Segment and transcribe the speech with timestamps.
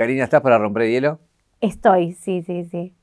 [0.00, 1.18] Karina, ¿estás para romper el hielo?
[1.60, 2.94] Estoy, sí, sí, sí.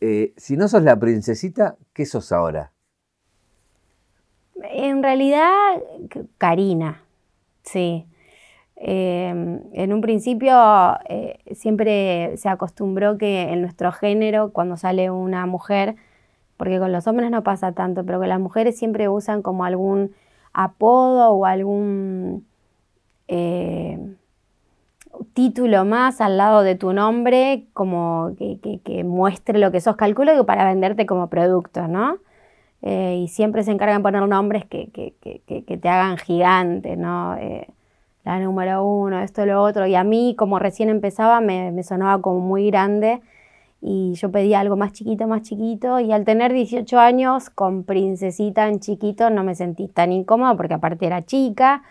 [0.00, 2.70] Eh, si no sos la princesita, ¿qué sos ahora?
[4.70, 5.50] En realidad,
[6.38, 7.02] Karina,
[7.64, 8.06] sí.
[8.76, 10.56] Em, en un principio
[11.08, 15.96] eh, siempre se acostumbró que en nuestro género, cuando sale una mujer,
[16.56, 20.14] porque con los hombres no pasa tanto, pero que las mujeres siempre usan como algún
[20.52, 22.46] apodo o algún
[23.26, 23.98] eh,
[25.34, 29.96] título más al lado de tu nombre, como que, muestre lo que sos.
[29.96, 32.18] Calculo que para venderte como producto, ¿no?
[32.82, 34.90] Eh, y siempre se encargan de poner nombres que,
[35.80, 37.36] te hagan gigante, ¿no?
[37.36, 37.68] Eh,
[38.24, 39.86] la número uno, esto, lo otro.
[39.86, 43.20] Y a mí, como recién empezaba, me, me sonaba como muy grande
[43.80, 48.68] y yo pedía algo más chiquito, más chiquito, y al tener 18 años con princesita
[48.68, 51.82] en chiquito no me sentí tan incómoda porque aparte era chica,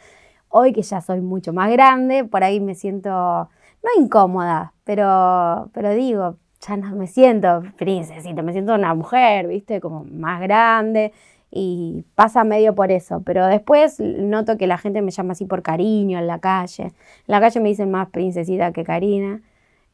[0.57, 5.93] hoy que ya soy mucho más grande, por ahí me siento, no incómoda, pero, pero
[5.93, 11.11] digo, ya no me siento princesita, me siento una mujer, viste, como más grande,
[11.51, 15.61] y pasa medio por eso, pero después noto que la gente me llama así por
[15.61, 16.93] cariño en la calle, en
[17.27, 19.41] la calle me dicen más princesita que Karina.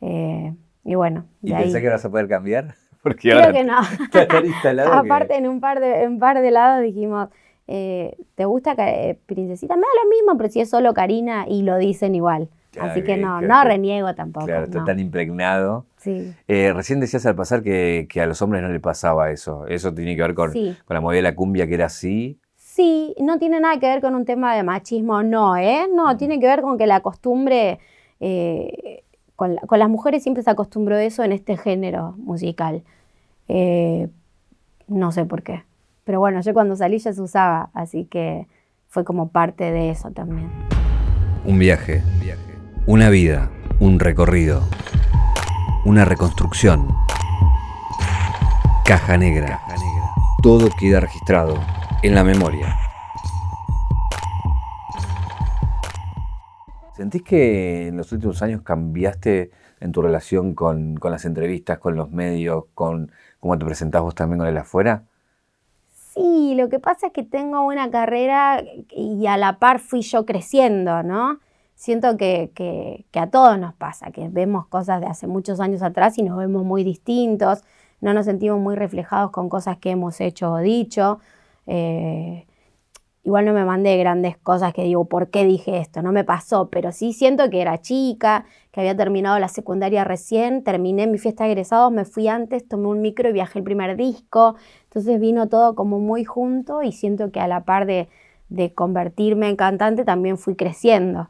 [0.02, 0.53] Eh,
[0.84, 1.25] y bueno.
[1.42, 2.75] ¿Y pensé que vas a poder cambiar?
[3.03, 3.80] Porque Creo que no.
[4.94, 7.30] Aparte, en un par de, en par de lados dijimos,
[7.72, 9.76] eh, ¿te gusta eh, Princesita?
[9.76, 12.50] Me da lo mismo, pero si es solo Karina y lo dicen igual.
[12.80, 14.46] Así que no, no reniego tampoco.
[14.46, 15.86] Claro, está tan impregnado.
[15.98, 16.34] Sí.
[16.48, 19.68] Eh, recién decías al pasar que, a los hombres no le pasaba eso.
[19.68, 22.40] Eso tiene que ver con, con la movida de la cumbia que era así.
[22.56, 25.88] Sí, no tiene nada que ver con un tema de machismo, no, ¿eh?
[25.94, 26.18] No, mm.
[26.18, 27.80] tiene que ver con que la costumbre
[29.42, 32.84] con, las mujeres siempre se acostumbró eso en este género musical.
[33.48, 34.08] Eh,
[34.88, 35.64] no sé por qué.
[36.04, 38.48] Pero bueno, yo cuando salí ya se usaba, así que
[38.88, 40.50] fue como parte de eso también.
[41.46, 42.04] Un viaje,
[42.88, 44.62] una vida, un recorrido,
[45.86, 46.88] una reconstrucción.
[48.86, 49.62] Caja negra.
[50.42, 51.60] Todo queda registrado
[52.02, 52.75] en la memoria.
[56.96, 62.12] ¿Sentís que en los últimos años cambiaste en tu relación con, las entrevistas, con los
[62.12, 65.06] medios, con cómo te presentás vos también con el afuera?
[66.14, 70.26] Sí, lo que pasa es que tengo una carrera y a la par fui yo
[70.26, 71.40] creciendo, ¿no?
[71.76, 76.18] Siento que, que, a todos nos pasa, que vemos cosas de hace muchos años atrás
[76.18, 77.64] y nos vemos muy distintos,
[78.02, 81.20] no nos sentimos muy reflejados con cosas que hemos hecho o dicho.
[81.66, 82.46] Eh,
[83.24, 86.02] Igual no me mandé grandes cosas que digo, ¿por qué dije esto?
[86.02, 90.64] No me pasó, pero sí siento que era chica, que había terminado la secundaria recién,
[90.64, 93.96] terminé mi fiesta de egresados, me fui antes, tomé un micro y viajé el primer
[93.96, 94.56] disco.
[94.86, 98.10] Entonces vino todo como muy junto y siento que a la par de,
[98.74, 101.30] convertirme en cantante también fui creciendo.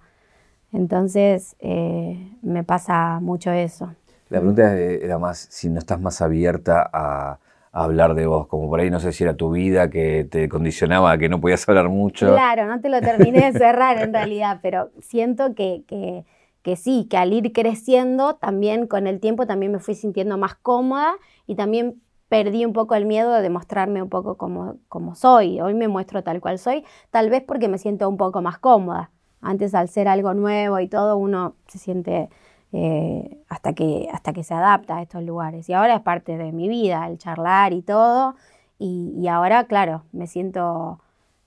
[0.72, 3.94] Entonces eh, me pasa mucho eso.
[4.30, 7.40] La pregunta era más si no estás más abierta a
[7.72, 11.12] hablar de vos, como por ahí no sé si era tu vida que te condicionaba
[11.12, 12.28] a que no podías hablar mucho.
[12.28, 16.26] Claro, no te lo terminé de cerrar en realidad, pero siento que, que,
[16.64, 20.56] que, sí, que al ir creciendo también con el tiempo también me fui sintiendo más
[20.56, 21.14] cómoda
[21.48, 25.62] y también perdí un poco el miedo de demostrarme un poco como, como soy.
[25.62, 29.12] Hoy me muestro tal cual soy, tal vez porque me siento un poco más cómoda.
[29.42, 32.30] Antes al ser algo nuevo y todo, uno se siente
[32.74, 35.68] eh, hasta, que, hasta que se adapta a estos lugares.
[35.68, 38.36] Y ahora es parte de mi vida, el charlar y todo.
[38.80, 41.00] Y, ahora, claro, me siento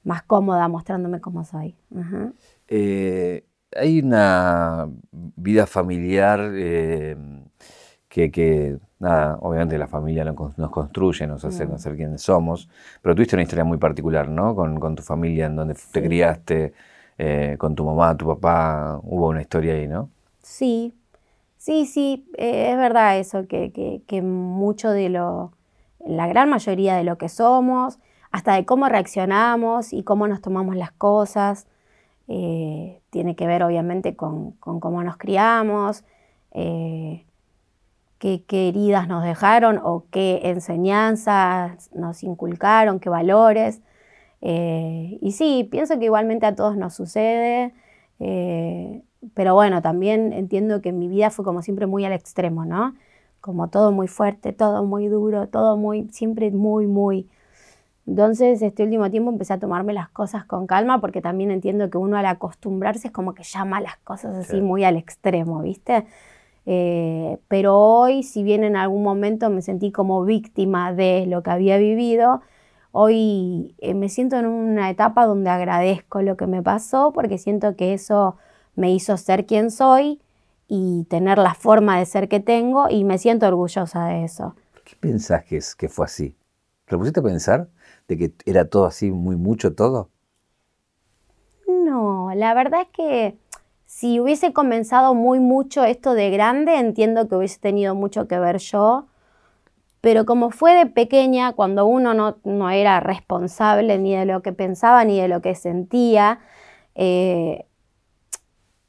[0.04, 1.74] más cómoda mostrándome como soy.
[2.68, 7.16] Eh, hay una vida familiar eh,
[8.08, 11.78] que, nada, obviamente la familia nos construye, nos hace mm.
[11.78, 12.68] ser quienes somos,
[13.02, 14.54] pero tuviste una historia muy particular, ¿no?
[14.54, 16.74] Con, tu familia, en donde te criaste,
[17.58, 20.10] con tu mamá, tu papá, hubo una historia ahí, ¿no?
[20.42, 20.92] Sí,
[21.64, 23.72] Sí, sí, eh, es verdad eso, que,
[24.06, 25.52] que, mucho de lo,
[25.98, 27.98] la gran mayoría de lo que somos,
[28.30, 31.66] hasta de cómo reaccionamos y cómo nos tomamos las cosas,
[32.28, 36.04] eh, tiene que ver obviamente con, cómo nos criamos,
[36.52, 37.24] eh,
[38.18, 43.80] qué, heridas nos dejaron o qué enseñanzas nos inculcaron, qué valores.
[44.42, 47.72] y sí, pienso que igualmente a todos nos sucede
[49.34, 52.94] pero bueno, también entiendo que mi vida fue como siempre muy al extremo, ¿no?
[53.40, 57.28] Como todo muy fuerte, todo muy duro, todo muy, siempre muy, muy.
[58.06, 61.96] Entonces, este último tiempo empecé a tomarme las cosas con calma porque también entiendo que
[61.96, 66.04] uno al acostumbrarse es como que llama las cosas así muy al extremo, ¿viste?
[66.66, 71.50] Eh, pero hoy, si bien en algún momento me sentí como víctima de lo que
[71.50, 72.42] había vivido,
[72.92, 77.76] hoy eh, me siento en una etapa donde agradezco lo que me pasó porque siento
[77.76, 78.36] que eso
[78.76, 80.20] me hizo ser quien soy
[80.68, 84.54] y tener la forma de ser que tengo y me siento orgullosa de eso.
[84.84, 86.36] ¿Qué pensás que, es, que fue así?
[86.86, 87.68] ¿Te pusiste a pensar
[88.08, 90.10] de que era todo así, muy mucho todo?
[91.66, 93.38] No, la verdad es que
[93.86, 98.58] si hubiese comenzado muy mucho esto de grande, entiendo que hubiese tenido mucho que ver
[98.58, 99.06] yo,
[100.00, 104.52] pero como fue de pequeña, cuando uno no, no era responsable ni de lo que
[104.52, 106.40] pensaba ni de lo que sentía,
[106.94, 107.64] eh,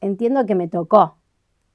[0.06, 1.18] entiendo que me tocó,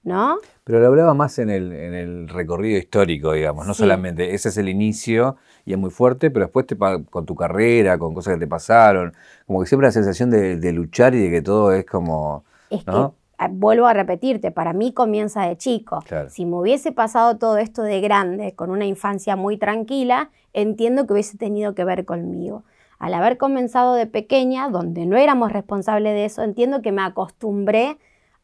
[0.02, 0.38] ¿no?
[0.64, 5.36] Pero lo hablaba más en el, recorrido histórico, digamos, no solamente, ese es el inicio
[5.64, 9.12] y es muy fuerte, pero después te, con tu carrera, con cosas que te pasaron,
[9.46, 12.44] como que siempre la sensación de, luchar y de que todo es como...
[12.70, 16.04] Es que, ah, vuelvo a repetirte, para mí comienza de chico.
[16.28, 21.14] Si me hubiese pasado todo esto de grande, con una infancia muy tranquila, entiendo que
[21.14, 22.62] hubiese tenido que ver conmigo.
[23.00, 27.96] Al haber comenzado de pequeña, donde no éramos responsables de eso, entiendo que me acostumbré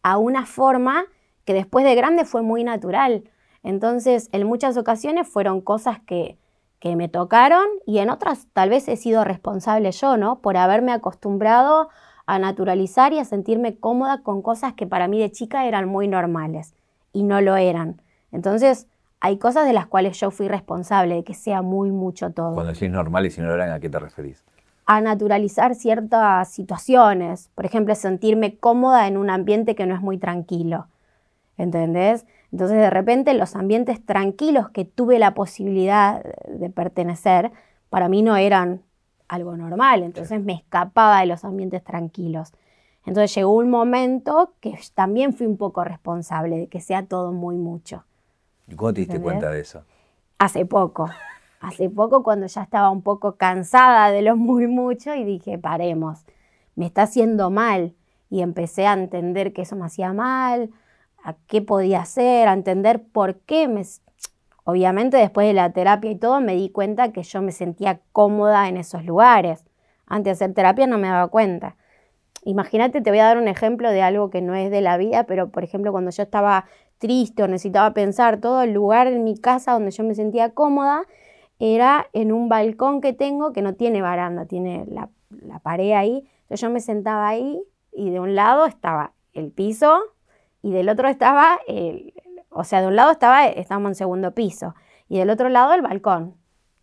[0.06, 1.06] a una forma
[1.44, 3.24] que después de grande fue muy natural.
[3.64, 6.38] Entonces, en muchas ocasiones fueron cosas que,
[6.78, 10.38] que me tocaron y en otras tal vez he sido responsable yo, ¿no?
[10.42, 11.88] Por haberme acostumbrado
[12.24, 16.06] a naturalizar y a sentirme cómoda con cosas que para mí de chica eran muy
[16.06, 16.76] normales
[17.12, 18.00] y no lo eran.
[18.30, 18.86] Entonces,
[19.18, 22.54] hay cosas de las cuales yo fui responsable, de que sea muy mucho todo.
[22.54, 24.44] Cuando decís normal y no lo eran, ¿a qué te referís?
[24.86, 30.18] A naturalizar ciertas situaciones, por ejemplo, sentirme cómoda en un ambiente que no es muy
[30.18, 30.86] tranquilo.
[31.56, 32.26] ¿entendés?
[32.52, 37.52] Entonces de repente los ambientes tranquilos que tuve la posibilidad de pertenecer,
[37.90, 38.82] para mí no eran
[39.28, 42.52] algo normal, entonces me escapaba de los ambientes tranquilos.
[43.04, 47.56] Entonces llegó un momento que también fui un poco responsable de que sea todo muy
[47.56, 48.04] mucho.
[48.68, 49.82] ¿Y cuándo te diste cuenta de eso?
[50.38, 51.08] Hace poco.
[51.66, 56.24] Hace poco cuando ya estaba un poco cansada de lo muy mucho y dije, paremos,
[56.76, 57.92] me está haciendo mal.
[58.30, 60.70] Y empecé a entender que eso me hacía mal,
[61.24, 63.82] a qué podía hacer, a entender por qué me...
[64.62, 68.68] Obviamente después de la terapia y todo me di cuenta que yo me sentía cómoda
[68.68, 69.64] en esos lugares.
[70.06, 71.74] Antes de hacer terapia no me daba cuenta.
[72.44, 75.24] Imagínate, te voy a dar un ejemplo de algo que no es de la vida,
[75.24, 76.66] pero por ejemplo cuando yo estaba
[76.98, 81.02] triste o necesitaba pensar, todo el lugar en mi casa donde yo me sentía cómoda
[81.58, 86.28] era en un balcón que tengo que no tiene baranda, tiene la, la pared ahí.
[86.42, 87.62] Entonces yo me sentaba ahí
[87.92, 90.00] y de un lado estaba el piso
[90.62, 92.14] y del otro estaba, el,
[92.50, 94.74] o sea, de un lado estaba, estábamos en segundo piso,
[95.08, 96.34] y del otro lado el balcón.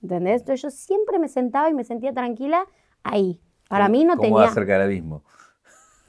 [0.01, 0.41] ¿Entendés?
[0.41, 2.65] Entonces yo siempre me sentaba y me sentía tranquila
[3.03, 3.39] ahí.
[3.69, 4.45] Para mí no tenía...
[4.45, 5.23] acerca del abismo?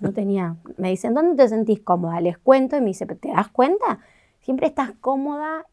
[0.00, 0.56] No tenía.
[0.76, 2.20] Me dicen, ¿dónde te sentís cómoda?
[2.20, 4.00] Les cuento y me dice, ¿te das cuenta?
[4.40, 5.64] Siempre estás cómoda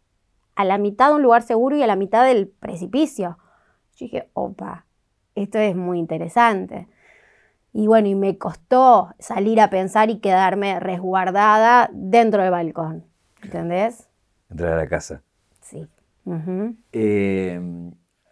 [0.62, 3.38] a la mitad de un lugar seguro y a la mitad del precipicio.
[3.96, 4.86] Yo dije, opa,
[5.36, 6.88] esto es muy interesante.
[7.74, 13.06] Y bueno, y me costó salir a pensar y quedarme resguardada dentro del balcón.
[13.42, 14.08] ¿Entendés?
[14.50, 15.24] Entrar a la casa.
[15.62, 15.88] Sí.
[16.92, 17.60] Eh,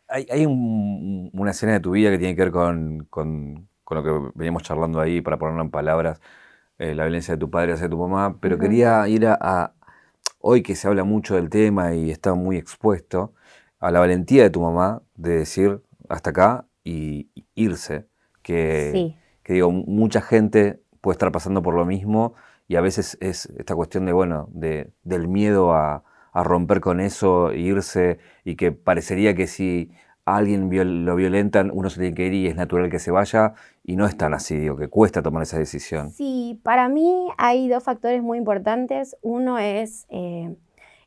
[0.07, 4.99] hay, una escena de tu vida que tiene que ver con, lo que veníamos charlando
[4.99, 6.21] ahí, para ponerlo en palabras,
[6.77, 9.73] eh, la violencia de tu padre hacia tu mamá, pero quería ir a,
[10.39, 13.33] hoy que se habla mucho del tema y está muy expuesto,
[13.79, 18.07] a la valentía de tu mamá de decir hasta acá y irse.
[18.41, 19.15] Que, sí
[19.49, 22.35] que digo, mucha gente puede estar pasando por lo mismo
[22.67, 26.03] y a veces es esta cuestión de, bueno, de, del miedo a,
[26.35, 29.91] romper con eso, irse y que parecería que si
[30.37, 30.69] alguien
[31.05, 34.05] lo violentan, uno se tiene que ir y es natural que se vaya y no
[34.05, 36.11] es tan así, digo, que cuesta tomar esa decisión.
[36.11, 39.17] Sí, para mí hay dos factores muy importantes.
[39.21, 40.55] Uno es eh,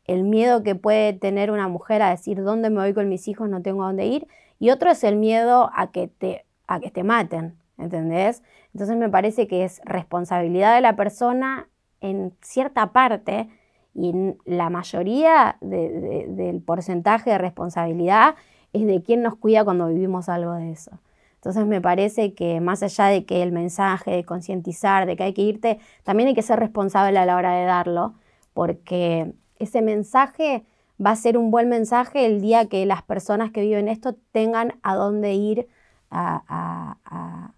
[0.07, 3.49] el miedo que puede tener una mujer a decir dónde me voy con mis hijos,
[3.49, 4.27] no tengo a dónde ir.
[4.59, 7.57] Y otro es el miedo a que te, a que te maten.
[7.83, 8.43] ¿entendés?
[8.73, 11.69] Entonces me parece que es responsabilidad de la persona
[12.01, 13.49] en cierta parte
[13.95, 18.37] y en la mayoría del porcentaje de responsabilidad
[18.73, 20.99] es de quien nos cuida cuando vivimos algo de eso.
[21.37, 25.33] Entonces me parece que más allá de que el mensaje de concientizar, de que hay
[25.33, 28.15] que irte, también hay que ser responsable a la hora de darlo,
[28.55, 30.65] porque ese mensaje
[31.05, 34.79] va a ser un buen mensaje el día que las personas que viven esto tengan
[34.83, 35.69] a dónde ir
[36.11, 36.97] a,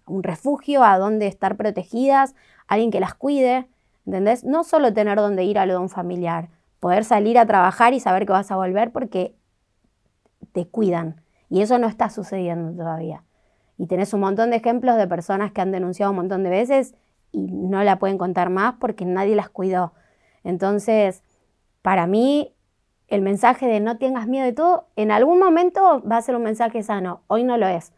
[0.07, 2.35] un refugio, a donde estar protegidas,
[2.67, 3.67] alguien que las cuide,
[4.05, 4.43] ¿entendés?
[4.43, 7.99] No solo tener donde ir a lo de un familiar, poder salir a trabajar y
[7.99, 9.35] saber que vas a volver porque
[10.55, 11.21] te cuidan.
[11.49, 13.23] Y eso no está sucediendo todavía.
[13.77, 16.95] Y tenés un montón de ejemplos de personas que han denunciado un montón de veces
[17.33, 19.93] y no la pueden contar más porque nadie las cuidó.
[20.45, 21.23] Entonces,
[21.81, 22.55] para mí,
[23.09, 26.43] el mensaje de no tengas miedo de todo, en algún momento va a ser un
[26.43, 27.21] mensaje sano.
[27.27, 27.91] Hoy no lo es.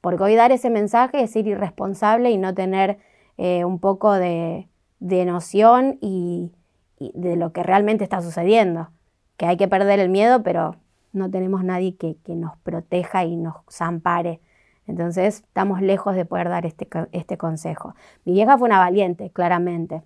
[0.00, 2.98] Porque hoy dar ese mensaje es ser irresponsable y no tener
[3.38, 4.68] eh, un poco de,
[5.00, 6.52] noción y,
[7.00, 8.90] de lo que realmente está sucediendo.
[9.36, 10.76] Que hay que perder el miedo, pero
[11.14, 14.40] no tenemos nadie que, nos proteja y nos ampare.
[14.86, 17.94] Entonces estamos lejos de poder dar este, este consejo.
[18.24, 20.02] Mi vieja fue una valiente, claramente.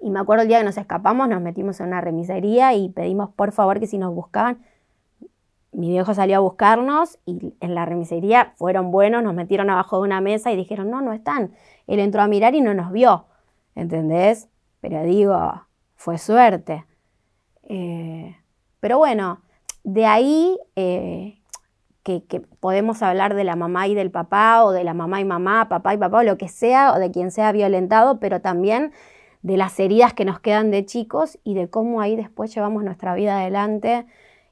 [0.00, 3.30] Y me acuerdo el día que nos escapamos, nos metimos en una remisería y pedimos
[3.30, 4.58] por favor que si nos buscaban,
[5.72, 10.02] mi viejo salió a buscarnos y en la remisería fueron buenos, nos metieron abajo de
[10.02, 11.52] una mesa y dijeron, no, no están.
[11.86, 13.26] Él entró a mirar y no nos vio,
[13.74, 14.48] ¿entendés?
[14.80, 15.62] Pero digo,
[15.96, 16.84] fue suerte.
[17.62, 18.36] Eh,
[18.80, 19.40] pero bueno,
[19.84, 21.38] de ahí eh,
[22.02, 25.68] que, podemos hablar de la mamá y del papá, o de la mamá y mamá,
[25.68, 28.92] papá y papá, o lo que sea, o de quien sea violentado, pero también
[29.42, 33.14] de las heridas que nos quedan de chicos y de cómo ahí después llevamos nuestra
[33.14, 34.06] vida adelante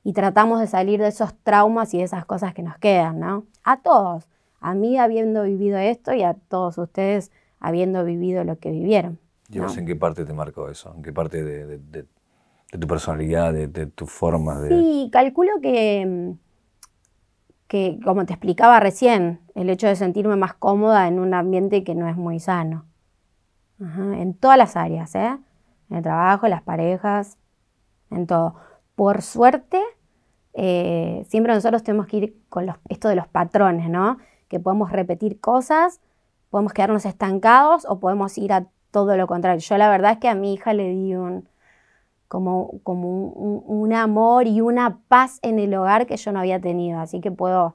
[0.05, 3.47] y tratamos de salir de esos traumas y de esas cosas que nos quedan, ¿no?
[3.65, 4.29] A todos,
[4.61, 9.19] a mí habiendo vivido esto y a todos ustedes habiendo vivido lo que vivieron.
[9.49, 10.93] ¿Y vos en qué parte te marcó eso?
[10.97, 12.07] ¿En qué parte de,
[12.79, 14.69] tu personalidad, de, tu forma de...?
[14.71, 16.35] Sí, calculo que,
[17.69, 21.95] que, como te explicaba recién, el hecho de sentirme más cómoda en un ambiente que
[21.95, 22.87] no es muy sano.
[23.79, 25.39] en todas las áreas, ¿eh?
[25.91, 27.37] En el trabajo, en las parejas,
[28.11, 28.55] en todo
[28.95, 29.81] por suerte,
[30.55, 34.19] eh, siempre nosotros tenemos que ir con esto de los patrones, ¿no?
[34.49, 36.01] Que podemos repetir cosas,
[36.51, 39.61] podemos quedarnos estancados o podemos ir a todo lo contrario.
[39.61, 41.49] Yo la verdad es que a mi hija le di un,
[42.33, 46.99] como, como un, amor y una paz en el hogar que yo no había tenido.
[46.99, 47.75] Así que puedo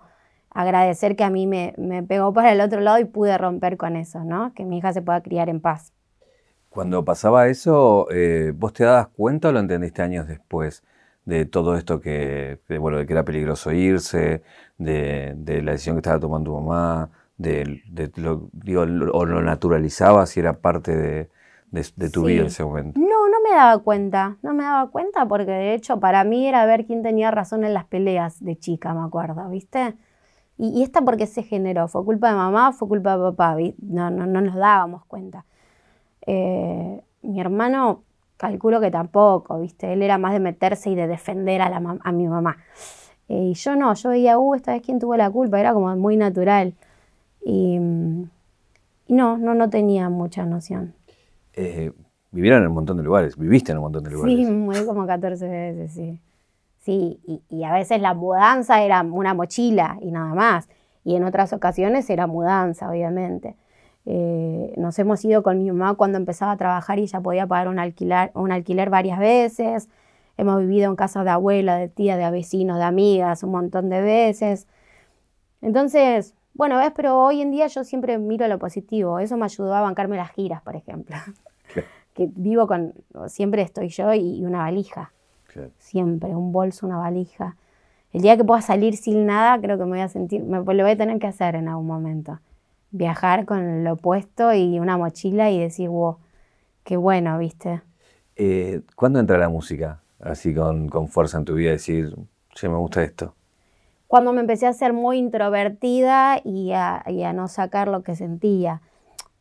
[0.50, 1.76] agradecer que a mí me,
[2.08, 4.56] pegó para el otro lado y pude romper con eso, ¿no?
[4.56, 5.94] Que mi hija se pueda criar en paz.
[6.72, 10.82] Cuando pasaba eso, eh, ¿vos te dabas cuenta o lo entendiste años después?
[11.26, 14.44] de todo esto que, bueno, de que era peligroso irse,
[14.78, 17.84] de, la decisión que estaba tomando tu mamá, de,
[18.16, 22.98] lo, digo, o lo naturalizaba si era parte de, tu vida en ese momento.
[22.98, 26.86] No me daba cuenta, no me daba cuenta porque de hecho para mí era ver
[26.86, 29.96] quién tenía razón en las peleas de chica, me acuerdo, ¿viste?
[30.58, 34.25] Y, esta porque se generó, fue culpa de mamá, fue culpa de papá, no, no,
[34.25, 35.46] no nos dábamos cuenta.
[36.25, 38.04] Eh, mi hermano
[38.38, 39.94] calculo que tampoco, ¿viste?
[39.94, 41.80] Él era más de meterse y de defender a, la
[42.12, 42.58] mi mamá.
[43.30, 45.96] Eh, y yo no, yo veía, uh, esta vez quién tuvo la culpa, era como
[45.96, 46.74] muy natural.
[47.44, 50.94] Y, no, no, no tenía mucha noción.
[51.54, 51.92] Eh,
[52.31, 54.36] vivieron en un montón de lugares, viviste en un montón de lugares.
[54.38, 56.19] Sí, muy como 14 veces, sí.
[56.79, 60.69] Sí, y, y a veces la mudanza era una mochila y nada más.
[61.03, 63.55] Y en otras ocasiones era mudanza, obviamente.
[64.10, 67.67] Eh, nos hemos ido con mi mamá cuando empezaba a trabajar y ya podía pagar
[67.67, 69.89] un alquiler, un alquiler varias veces.
[70.38, 74.01] Hemos vivido en casa de abuela, de tía, de vecinos, de amigas, un montón de
[74.01, 74.65] veces.
[75.62, 79.19] Entonces, bueno, ves, pero hoy en día yo siempre miro lo positivo.
[79.19, 81.17] Eso me ayudó a bancarme las giras, por ejemplo.
[82.17, 82.93] Que vivo con,
[83.27, 85.13] siempre estoy yo y, una valija.
[85.79, 87.55] Siempre, un bolso, una valija.
[88.12, 90.63] El día que pueda salir sin nada, creo que me voy a sentir, me, lo
[90.63, 92.39] voy a tener que hacer en algún momento
[92.91, 96.17] viajar con lo opuesto y una mochila y decir, wow,
[96.83, 97.81] qué bueno, ¿viste?
[98.36, 100.01] Eh, ¿Cuándo entra la música?
[100.19, 102.15] Así con, fuerza en tu vida, decir,
[102.55, 103.33] sí, me gusta esto.
[104.07, 108.81] Cuando me empecé a ser muy introvertida y a, no sacar lo que sentía.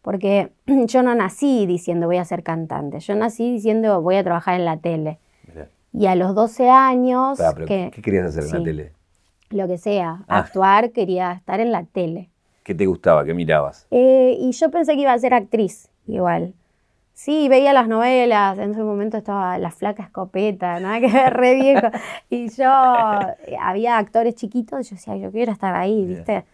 [0.06, 0.52] Porque
[0.86, 4.64] yo no nací diciendo voy a ser cantante, yo nací diciendo voy a trabajar en
[4.64, 5.18] la tele.
[5.92, 7.40] Y a los 12 años...
[7.66, 8.92] ¿Qué querías hacer en la tele?
[9.50, 10.38] Lo que sea, ah.
[10.38, 12.30] actuar, quería estar en la tele.
[12.62, 13.24] ¿Qué te gustaba?
[13.24, 13.88] ¿Qué mirabas?
[13.90, 16.54] Eh, y yo pensé que iba a ser actriz, igual.
[17.12, 21.54] Sí, veía las novelas, en ese momento estaba La Flaca Escopeta, nada que ver, re
[21.56, 21.88] viejo.
[22.30, 22.70] Y yo,
[23.44, 26.44] eh, había actores chiquitos, y yo decía, yo quiero estar ahí, ¿viste?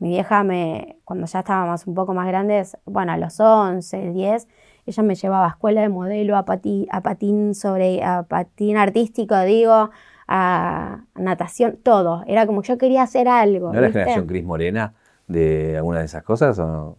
[0.00, 4.48] Mi vieja me, cuando ya estábamos un poco más grandes, bueno, a los 11, 10,
[4.86, 9.90] ella me llevaba a escuela de modelo, a, a patín sobre, a patín artístico, digo,
[10.26, 12.24] a natación, todo.
[12.26, 13.68] Era como yo quería hacer algo.
[13.68, 14.94] ¿No era la generación Cris Morena?
[15.30, 16.98] de alguna de esas cosas o no?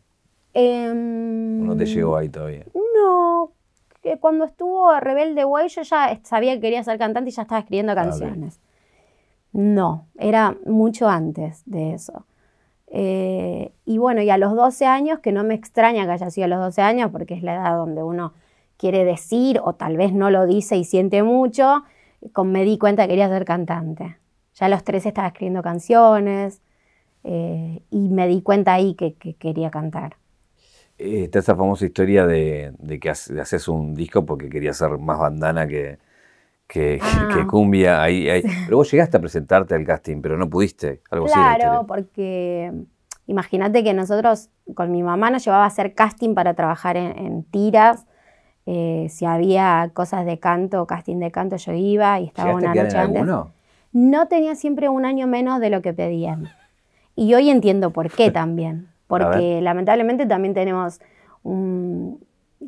[0.54, 2.66] Em, no te llegó ahí todavía?
[2.74, 3.52] No,
[4.02, 7.60] que cuando estuvo Rebelde Way yo ya sabía que quería ser cantante y ya estaba
[7.60, 8.60] escribiendo ah, canciones.
[9.52, 12.26] no, era mucho antes de eso.
[12.94, 16.46] Eh, y bueno, y a los 12 años, que no me extraña que haya sido
[16.46, 18.34] a los 12 años, porque es la edad donde uno
[18.78, 21.84] quiere decir o tal vez no lo dice y siente mucho,
[22.44, 24.18] me di cuenta que quería ser cantante.
[24.56, 26.62] Ya a los 13 estaba escribiendo canciones,
[27.24, 30.18] eh, y me di cuenta ahí que, quería cantar.
[30.98, 35.68] Eh, está esa famosa historia de, que haces un disco porque querías ser más bandana
[35.68, 35.98] que,
[36.72, 37.46] que, ah.
[37.50, 38.02] cumbia.
[38.02, 38.28] Ahí,
[38.66, 41.02] Pero vos llegaste a presentarte al casting, pero no pudiste.
[41.12, 42.72] Algo claro, porque
[43.28, 48.06] imagínate que nosotros con mi mamá nos llevaba a hacer casting para trabajar en, tiras
[48.68, 52.98] Eh, si había cosas de canto, casting de canto, yo iba y estaba una noche
[52.98, 53.26] antes.
[53.92, 56.50] No tenía siempre un año menos de lo que pedían.
[57.16, 58.88] Y hoy entiendo por qué también.
[59.08, 61.02] Porque lamentablemente también tenemos
[61.44, 62.24] un,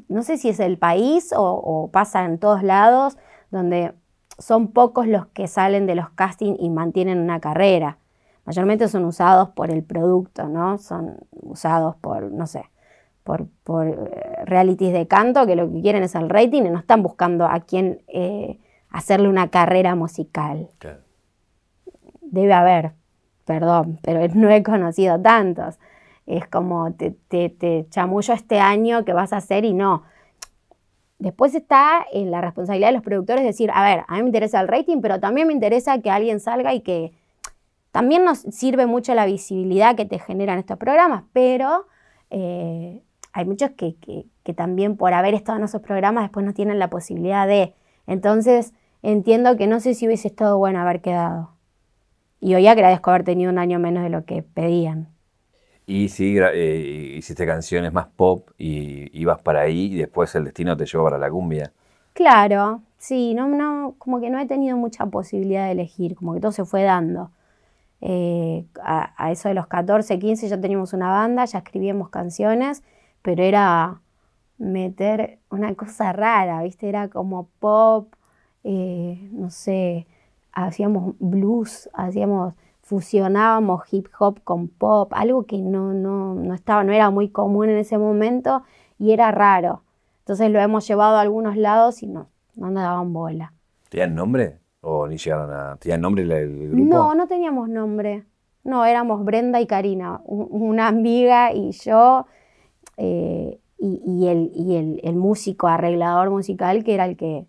[0.09, 3.17] no sé si es el país o, o, pasa en todos lados,
[3.53, 3.93] donde
[4.37, 7.99] son pocos los que salen de los castings y mantienen una carrera.
[8.45, 10.77] Mayormente son usados por el producto, ¿no?
[10.77, 12.65] Son usados por, no sé,
[13.23, 16.79] por, por eh, realities de canto que lo que quieren es el rating y no
[16.79, 20.67] están buscando a quién eh, hacerle una carrera musical.
[22.21, 22.93] Debe haber,
[23.45, 25.79] perdón, pero no he conocido tantos.
[26.25, 30.03] Es como te, te, te chamullo este año que vas a hacer y no.
[31.23, 34.59] Después está en la responsabilidad de los productores decir, a ver, a mí me interesa
[34.59, 37.13] el rating, pero también me interesa que alguien salga y que
[37.91, 41.85] también nos sirve mucho la visibilidad que te generan estos programas, pero
[42.29, 43.01] eh,
[43.31, 43.95] hay muchos que,
[44.53, 47.73] también por haber estado en esos programas después no tienen la posibilidad de.
[48.05, 51.51] Entonces entiendo que no sé si hubiese estado bueno haber quedado.
[52.41, 55.07] Y hoy agradezco haber tenido un año menos de lo que pedían.
[55.85, 60.77] Y si eh, hiciste canciones más pop y ibas para ahí y después el destino
[60.77, 61.73] te llevó para la cumbia.
[62.13, 66.39] Claro, sí, no, no, como que no he tenido mucha posibilidad de elegir, como que
[66.39, 67.31] todo se fue dando.
[68.01, 72.83] Eh, a, a, eso de los 14, 15 ya teníamos una banda, ya escribíamos canciones
[73.23, 74.01] pero era
[74.59, 76.87] meter una cosa rara, ¿viste?
[76.89, 78.13] Era como pop,
[78.63, 80.05] eh, no sé,
[80.51, 86.91] hacíamos blues, hacíamos, fusionábamos hip hop con pop, algo que no, no, no estaba, no
[86.91, 88.63] era muy común en ese momento
[88.99, 89.81] y era raro.
[90.19, 93.53] Entonces lo hemos llevado a algunos lados y no, no nos daban bola.
[93.89, 94.59] ¿Tenían nombre?
[94.81, 95.77] ¿O ni llegaron a.?
[95.77, 96.83] ¿Tenían nombre el grupo?
[96.83, 98.25] No, no teníamos nombre.
[98.63, 102.25] No, éramos Brenda y Karina, una amiga y yo.
[102.97, 107.45] Eh, y, el, el, músico, arreglador musical, que era el que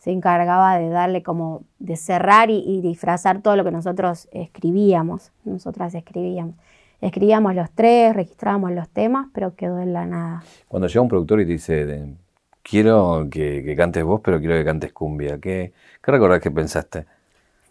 [0.00, 5.94] se encargaba de darle como, de cerrar y, disfrazar todo lo que nosotros escribíamos, nosotras
[5.94, 6.54] escribíamos.
[7.02, 10.42] Escribíamos los tres, registrábamos los temas, pero quedó en la nada.
[10.68, 12.14] Cuando llega un productor y te dice,
[12.62, 17.04] quiero que, cantes vos, pero quiero que cantes cumbia, ¿qué, qué recordás que pensaste?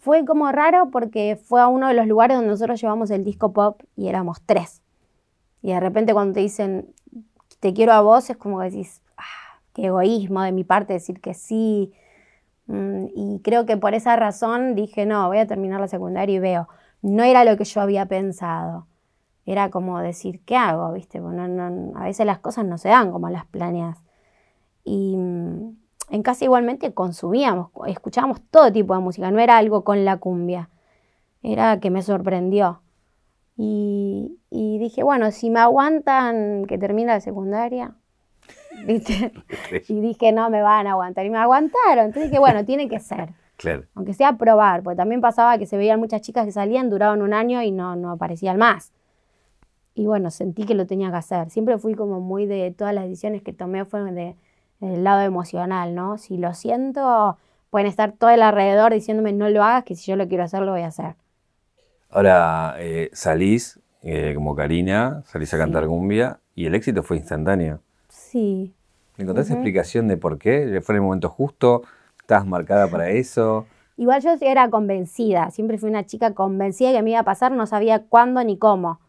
[0.00, 3.52] Fue como raro porque fue a uno de los lugares donde nosotros llevamos el disco
[3.52, 4.82] pop y éramos tres.
[5.62, 6.94] Y de repente cuando te dicen,
[7.58, 11.20] te quiero a vos, es como que decís, ah, qué egoísmo de mi parte decir
[11.20, 11.92] que sí.
[12.70, 16.38] Mm, y creo que por esa razón dije, no, voy a terminar la secundaria y
[16.38, 16.68] veo.
[17.02, 18.86] No era lo que yo había pensado.
[19.44, 20.92] Era como decir, ¿qué hago?
[20.92, 21.18] ¿Viste?
[21.18, 23.98] a veces las cosas no se dan como las planeas.
[24.84, 25.76] Y mm,
[26.10, 30.70] en casa igualmente consumíamos, escuchábamos todo tipo de música, no era algo con la cumbia.
[31.42, 32.82] Era que me sorprendió.
[33.56, 34.38] Y,
[34.78, 37.94] dije, bueno, si me aguantan que termine la secundaria,
[38.86, 39.32] ¿viste?
[39.88, 41.24] y dije, no me van a aguantar.
[41.26, 42.06] Y me aguantaron.
[42.06, 43.30] Entonces dije, bueno, tiene que ser.
[43.56, 43.84] Claro.
[43.94, 47.34] Aunque sea probar, porque también pasaba que se veían muchas chicas que salían, duraban un
[47.34, 48.92] año y no, no aparecían más.
[49.94, 51.50] Y bueno, sentí que lo tenía que hacer.
[51.50, 54.34] Siempre fui como muy de todas las decisiones que tomé fueron de,
[54.80, 56.16] del lado emocional, ¿no?
[56.16, 57.36] Si lo siento,
[57.68, 60.62] pueden estar todo el alrededor diciéndome no lo hagas, que si yo lo quiero hacer,
[60.62, 61.16] lo voy a hacer.
[62.08, 67.80] Ahora eh, salís eh, como Karina, salís a cantar cumbia y el éxito fue instantáneo.
[68.30, 68.72] Sí.
[69.18, 70.80] ¿Encontraste explicación de por qué?
[70.82, 71.82] ¿Fue en el momento justo?
[72.20, 73.66] ¿Estabas marcada para eso?
[73.96, 77.66] Igual yo era convencida, siempre fui una chica convencida que me iba a pasar, no
[77.66, 79.00] sabía cuándo ni cómo.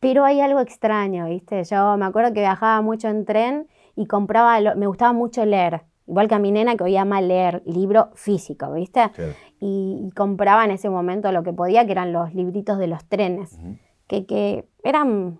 [0.00, 1.62] Pero hay algo extraño, ¿viste?
[1.64, 5.82] Yo me acuerdo que viajaba mucho en tren y compraba, me gustaba mucho leer.
[6.08, 9.12] Igual que a mi nena que hoy ama leer libro físico, ¿viste?
[9.60, 13.56] Y, compraba en ese momento lo que podía, que eran los libritos de los trenes,
[14.08, 15.38] que, eran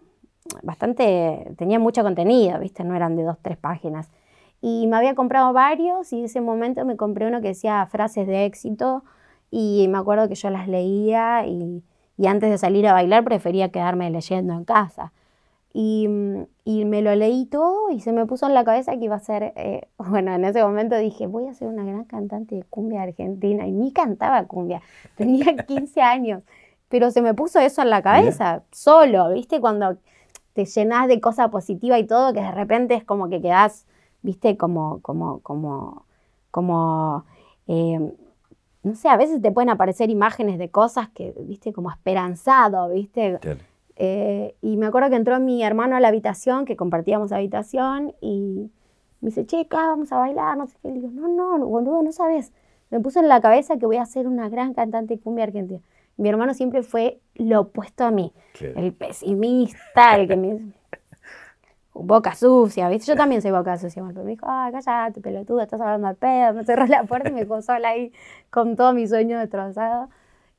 [0.62, 2.85] bastante, tenían mucho contenido, ¿viste?
[2.85, 4.11] No eran de dos, tres páginas.
[4.61, 8.26] Y me había comprado varios y en ese momento me compré uno que decía frases
[8.26, 9.02] de éxito
[9.50, 11.83] y me acuerdo que yo las leía y
[12.26, 15.12] antes de salir a bailar prefería quedarme leyendo en casa.
[15.74, 16.07] Y,
[16.85, 19.52] me lo leí todo y se me puso en la cabeza que iba a ser,
[19.57, 23.66] eh, bueno, en ese momento dije, voy a ser una gran cantante de cumbia argentina.
[23.66, 24.83] Y ni cantaba cumbia,
[25.16, 26.42] tenía 15 años,
[26.88, 29.61] pero se me puso eso en la cabeza, solo, ¿viste?
[29.61, 29.96] Cuando
[30.53, 33.87] te llenas de cosas positivas y todo, que de repente es como que quedas,
[34.23, 34.57] ¿viste?
[34.57, 36.05] Como, como, como,
[36.51, 37.25] como,
[37.67, 37.99] eh,
[38.83, 41.73] no sé, a veces te pueden aparecer imágenes de cosas que, ¿viste?
[41.73, 43.38] Como esperanzado, ¿viste?
[43.97, 48.71] Eh, y me acuerdo que entró mi hermano a la habitación, que compartíamos habitación, y
[49.21, 50.88] me dice, checa, vamos a bailar, no sé qué.
[50.88, 52.53] Le digo, no, no, boludo, no sabes.
[52.91, 55.81] Me puso en la cabeza que voy a ser una gran cantante cumbia argentina.
[56.16, 60.59] Mi hermano siempre fue lo opuesto a mí, el pesimista, el que me...
[61.94, 63.07] boca sucia, ¿viste?
[63.07, 66.55] Yo también soy boca sucia, pero me dijo, ay, cállate, pelotuda, estás hablando al pedo,
[66.55, 68.12] me cerró la puerta y me dejó sola ahí
[68.51, 70.09] con todo mi sueño destrozado.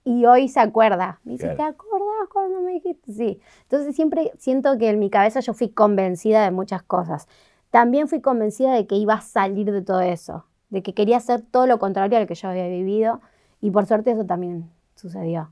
[0.05, 3.13] Y hoy se acuerda, me dice, ¿te acordás cuando me dijiste?
[3.13, 3.39] Sí.
[3.63, 7.27] Entonces siempre siento que en mi cabeza yo fui convencida de muchas cosas.
[7.71, 11.41] También fui convencida de que iba a salir de todo eso, de que quería hacer
[11.41, 13.21] todo lo contrario a lo que yo había vivido.
[13.61, 15.51] Y por suerte eso también sucedió.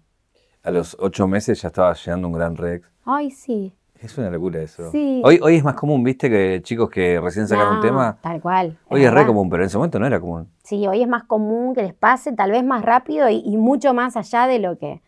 [0.64, 2.88] A los ocho meses ya estaba llegando un gran Rex.
[3.06, 3.74] Ay, sí.
[4.02, 4.90] Es una locura eso.
[4.92, 8.18] Hoy, hoy es más común, viste, que chicos que recién sacaron un tema.
[8.22, 8.80] Tal cual.
[8.90, 10.50] Hoy es, re común, pero en ese momento no era común.
[10.64, 14.18] Sí, hoy es más común que les pase, tal vez más rápido y, mucho más
[14.18, 15.04] allá de lo que.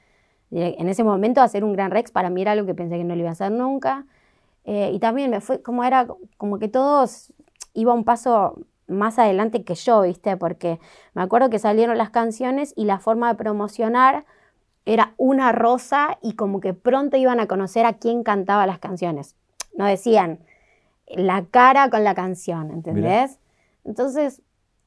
[0.52, 3.16] en ese momento, hacer un gran Rex para mí era algo que pensé que no
[3.16, 4.06] lo iba a hacer nunca.
[4.64, 7.34] Eh, y también me fue como era, como que todos
[7.74, 10.80] iba un paso más adelante que yo, viste, porque
[11.14, 14.26] me acuerdo que salieron las canciones y la forma de promocionar
[14.86, 19.36] era una rosa y como que pronto iban a conocer a quién cantaba las canciones.
[19.76, 20.40] No decían
[21.08, 23.40] la cara con la canción, ¿entendés?
[23.86, 24.42] Entonces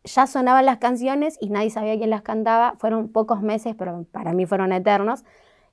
[0.05, 2.75] ya sonaban las canciones y nadie sabía quién las cantaba.
[2.79, 5.25] Fueron pocos meses, pero para mí fueron eternos,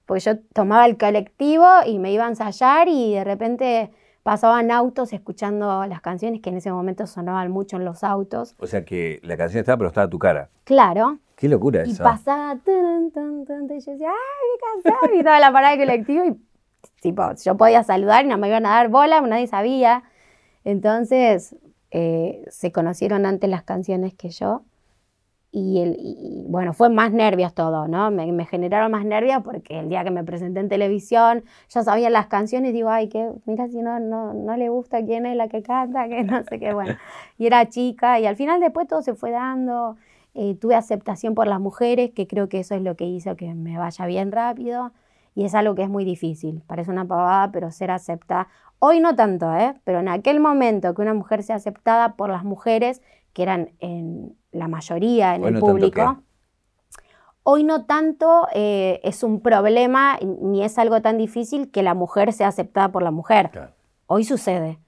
[0.06, 3.92] porque yo tomaba el colectivo y me iba a ensayar y de repente
[4.24, 8.56] pasaban autos escuchando las canciones que en ese momento sonaban mucho en los autos.
[8.58, 10.50] O sea que la canción estaba, pero estaba tu cara.
[10.64, 11.20] Claro.
[11.36, 12.02] Qué locura eso.
[12.02, 15.16] Y pasaba, y yo decía, ¡ay, mi canción!
[15.16, 16.42] Y estaba la parada de colectivo y,
[17.02, 20.04] tipo, yo podía saludar y no me iban a dar bola, nadie sabía.
[20.64, 21.56] Entonces,
[21.92, 24.64] eh, se conocieron antes las canciones que yo.
[25.56, 28.10] Y, el, bueno, fue más nervios todo, ¿no?
[28.10, 32.26] Me, generaron más nervios porque el día que me presenté en televisión ya sabía las
[32.26, 35.50] canciones y digo, ay, que mira si no, no, no le gusta quién es la
[35.50, 36.96] que canta, que no sé qué, bueno.
[37.38, 39.96] Y era chica y al final después todo se fue dando.
[40.34, 43.54] Eh, tuve aceptación por las mujeres, que creo que eso es lo que hizo que
[43.54, 44.92] me vaya bien rápido.
[45.36, 46.64] Y es algo que es muy difícil.
[46.66, 48.48] Parece una pavada, pero ser aceptada.
[48.80, 49.76] Hoy no tanto, ¿eh?
[49.84, 54.36] Pero en aquel momento que una mujer sea aceptada por las mujeres, que eran en
[54.54, 56.24] la mayoría en el público.
[57.46, 62.32] Hoy no tanto eh, es un problema ni es algo tan difícil que la mujer
[62.32, 63.52] sea aceptada por la mujer.
[64.08, 64.80] Hoy sucede.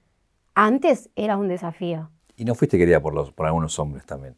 [0.54, 2.08] Antes era un desafío.
[2.34, 4.36] ¿Y no fuiste querida por, los, por algunos hombres también?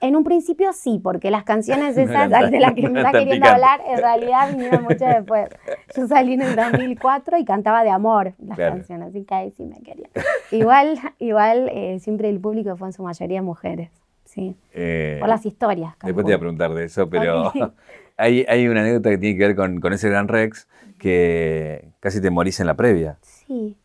[0.00, 3.80] En un principio sí, porque las canciones esas de las que me está queriendo hablar
[3.86, 5.48] en realidad vinieron mucho después.
[5.94, 9.64] Yo salí en el 2004 y cantaba de amor las canciones, así que ahí sí
[9.64, 10.08] me quería.
[10.50, 14.01] Igual, igual eh, siempre el público fue en su mayoría mujeres
[14.32, 14.56] sí.
[14.72, 15.94] Eh, por las historias.
[16.02, 17.52] Después te voy a preguntar de eso, pero
[18.16, 20.68] hay, hay, una anécdota que tiene que ver con, con, ese gran Rex
[20.98, 23.18] que casi te morís en la previa.
[23.20, 23.76] Sí.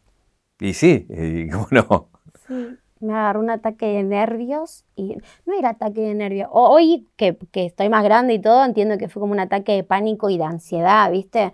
[0.60, 2.10] Y sí, y cómo no.
[2.48, 6.50] Sí, me agarró un ataque de nervios y no era ataque de nervios.
[6.52, 9.84] Hoy que, que estoy más grande y todo, entiendo que fue como un ataque de
[9.84, 11.54] pánico y de ansiedad, ¿viste?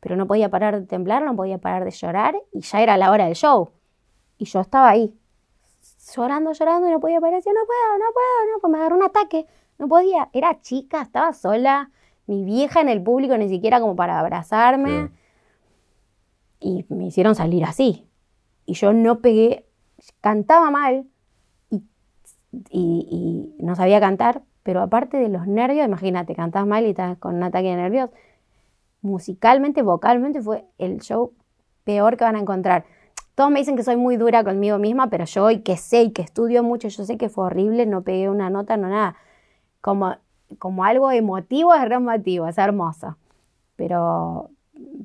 [0.00, 3.10] Pero no podía parar de temblar, no podía parar de llorar y ya era la
[3.10, 3.70] hora del show.
[4.38, 5.14] Y yo estaba ahí,
[6.14, 7.36] llorando, llorando y no podía parar.
[7.36, 9.46] Decía, no puedo, no puedo, no, pues me agarró un ataque.
[9.78, 10.30] No podía.
[10.32, 11.90] Era chica, estaba sola.
[12.26, 15.10] Mi vieja en el público ni siquiera como para abrazarme.
[16.60, 18.08] Y me hicieron salir así.
[18.64, 19.66] Y yo no pegué,
[20.20, 21.06] cantaba mal
[22.70, 27.18] y, y, no sabía cantar, pero aparte de los nervios, imagínate, cantabas mal y estás
[27.18, 28.10] con un ataque de nervios,
[29.02, 31.32] musicalmente, vocalmente fue el show
[31.84, 32.84] peor que van a encontrar.
[33.36, 36.10] Todos me dicen que soy muy dura conmigo misma, pero yo hoy que sé y
[36.10, 39.14] que estudio mucho, yo sé que fue horrible, no pegué una nota, no nada.
[39.82, 40.16] Como,
[40.58, 43.18] como algo emotivo es re emotivo, es hermoso.
[43.76, 44.48] Pero,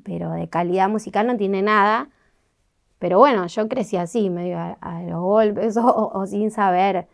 [0.02, 2.08] pero de calidad musical no tiene nada.
[2.98, 7.08] Pero bueno, yo crecí así, medio a, los golpes o, sin saber.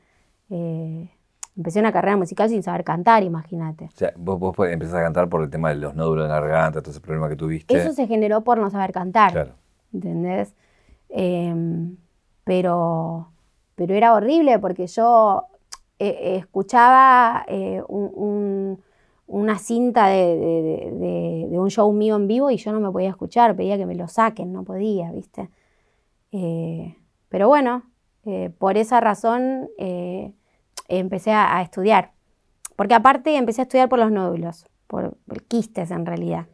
[0.50, 1.10] Eh,
[1.56, 3.86] empecé una carrera musical sin saber cantar, imagínate.
[3.86, 6.38] O sea, vos, vos empezaste a cantar por el tema de los nódulos de la
[6.38, 7.76] garganta, todo ese problema que tuviste.
[7.76, 9.32] Eso se generó por no saber cantar.
[9.32, 9.54] Claro.
[9.92, 10.54] ¿Entendés?
[11.08, 11.96] Em,
[12.44, 13.32] pero,
[13.74, 15.44] pero era horrible porque yo
[15.98, 22.90] eh, escuchaba eh, una cinta de, un show mío en vivo y yo no me
[22.90, 25.50] podía escuchar, pedía que me lo saquen, no podía, ¿viste?
[26.32, 26.96] Eh,
[27.28, 27.82] pero bueno,
[28.58, 29.68] por esa razón
[30.88, 32.12] empecé a, estudiar.
[32.76, 36.46] Porque aparte empecé a estudiar por los nódulos, por el quistes en realidad,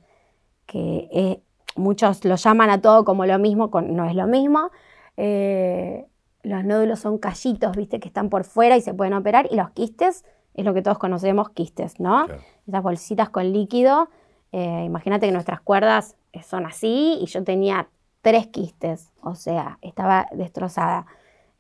[0.67, 1.43] que
[1.77, 4.71] muchos lo llaman a todo como lo mismo, no es lo mismo.
[5.17, 6.07] Eh,
[6.43, 9.49] los nódulos son callitos, viste, que están por fuera y se pueden operar.
[9.51, 12.27] Y los quistes es lo que todos conocemos, quistes, ¿no?
[12.67, 14.09] Esas bolsitas con líquido.
[14.53, 17.89] Eh, imagínate que nuestras cuerdas son así y yo tenía
[18.23, 21.07] tres quistes, o sea, estaba destrozada.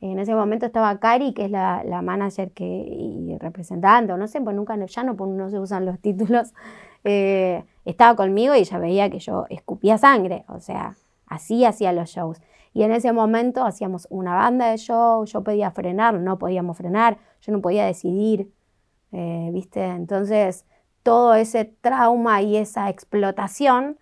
[0.00, 4.54] En ese momento estaba Cari, que es la, manager que, y representante, no sé, pues
[4.56, 6.52] nunca, ya no, no se usan los títulos.
[7.04, 12.10] Eh, estaba conmigo y ella veía que yo escupía sangre, o sea, así hacía los
[12.10, 12.40] shows.
[12.72, 17.18] Y en ese momento hacíamos una banda de show, yo podía frenar, no podíamos frenar,
[17.40, 18.50] yo no podía decidir,
[19.12, 19.84] eh, ¿viste?
[19.84, 20.64] Entonces,
[21.04, 23.98] todo ese trauma y esa explotación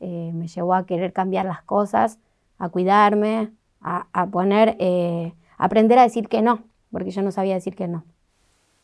[0.00, 2.18] eh, me llevó a querer cambiar las cosas,
[2.58, 7.76] a cuidarme, a, poner, eh, aprender a decir que no, porque yo no sabía decir
[7.76, 8.04] que no.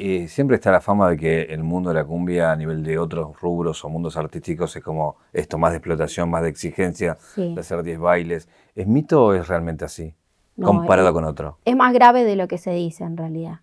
[0.01, 2.99] Y siempre está la fama de que el mundo de la cumbia a nivel de
[2.99, 7.61] otros rubros o mundos artísticos es como esto, más de explotación, más de exigencia, de
[7.61, 8.49] hacer 10 bailes.
[8.75, 10.15] ¿Es mito o es realmente así?
[10.63, 11.59] comparado con otro.
[11.65, 13.61] Es más grave de lo que se dice en realidad.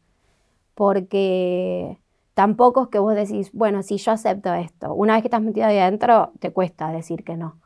[0.73, 2.00] Porque
[2.34, 4.93] tampoco es que vos decís, bueno, si yo acepto esto.
[4.93, 7.58] Una vez que estás metido ahí adentro, te cuesta decir que no.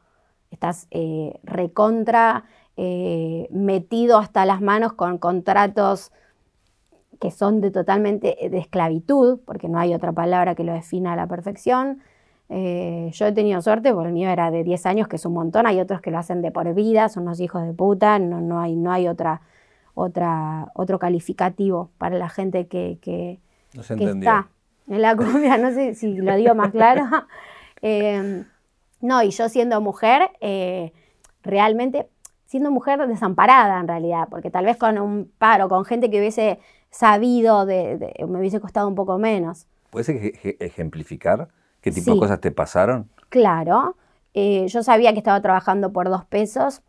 [0.49, 2.45] Estás eh, recontra
[2.77, 6.11] eh, metido hasta las manos con contratos
[7.21, 11.13] que son de totalmente eh, de esclavitud, porque no hay otra palabra que lo defina
[11.13, 12.01] a la perfección.
[12.49, 15.33] Eh, yo he tenido suerte, porque el mío era de 10 años, que es un
[15.33, 18.41] montón, hay otros que lo hacen de por vida, son unos hijos de puta, no,
[18.41, 19.41] no, hay, no hay otra,
[19.93, 23.39] otra, otro calificativo para la gente que, que,
[23.73, 24.49] está
[24.87, 27.03] en la cumbia, no sé si lo digo más claro.
[27.83, 28.45] Em,
[28.99, 30.93] no, y yo siendo mujer, eh,
[31.41, 32.07] realmente
[32.45, 36.59] siendo mujer desamparada en realidad, porque tal vez con un paro, con gente que hubiese
[36.91, 39.65] sabido, de, me hubiese costado un poco menos.
[39.89, 40.09] ¿Puedes
[40.59, 41.47] ejemplificar
[41.81, 43.09] qué tipo de cosas te pasaron?
[43.29, 43.95] Claro,
[44.33, 46.81] eh, yo sabía que estaba trabajando por dos pesos.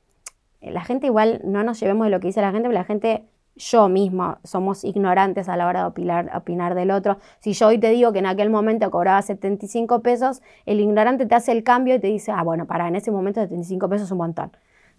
[0.60, 2.84] Eh, la gente igual, no nos llevemos de lo que dice la gente, pero la
[2.84, 3.24] gente,
[3.56, 7.18] yo misma, somos ignorantes a la hora de opinar, opinar del otro.
[7.40, 11.34] Si yo hoy te digo que en aquel momento cobraba 75 pesos, el ignorante te
[11.34, 14.12] hace el cambio y te dice, ah, bueno, para, en ese momento 75 pesos es
[14.12, 14.52] un montón.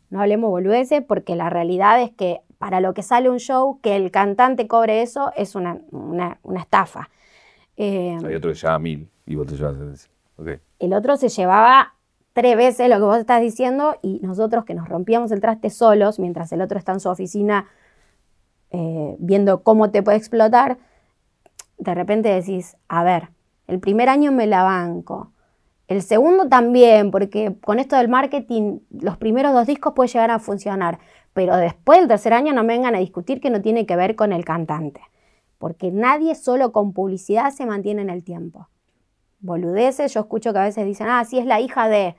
[0.09, 3.97] No hablemos boludeces porque la realidad es que para lo que sale un show, que
[3.97, 5.81] el cantante cobre eso es una,
[6.55, 7.09] estafa.
[7.75, 10.61] Eh, Hay otro que se lleva mil y vos te llevas okay.
[10.79, 11.95] El otro se llevaba
[12.31, 16.19] tres veces lo que vos estás diciendo y nosotros que nos rompíamos el traste solos
[16.19, 17.67] mientras el otro está en su oficina
[18.71, 20.77] eh, viendo cómo te puede explotar,
[21.79, 23.27] de repente decís, a ver,
[23.67, 25.33] el primer año me la banco,
[25.89, 30.39] el segundo también, porque con esto del marketing, los primeros dos discos puede llegar a
[30.39, 30.99] funcionar,
[31.33, 34.15] pero después del tercer año no me vengan a discutir que no tiene que ver
[34.15, 35.01] con el cantante,
[35.57, 38.69] porque nadie solo con publicidad se mantiene en el tiempo.
[39.39, 42.15] Boludeces, yo escucho que a veces dicen, ah, sí es la hija de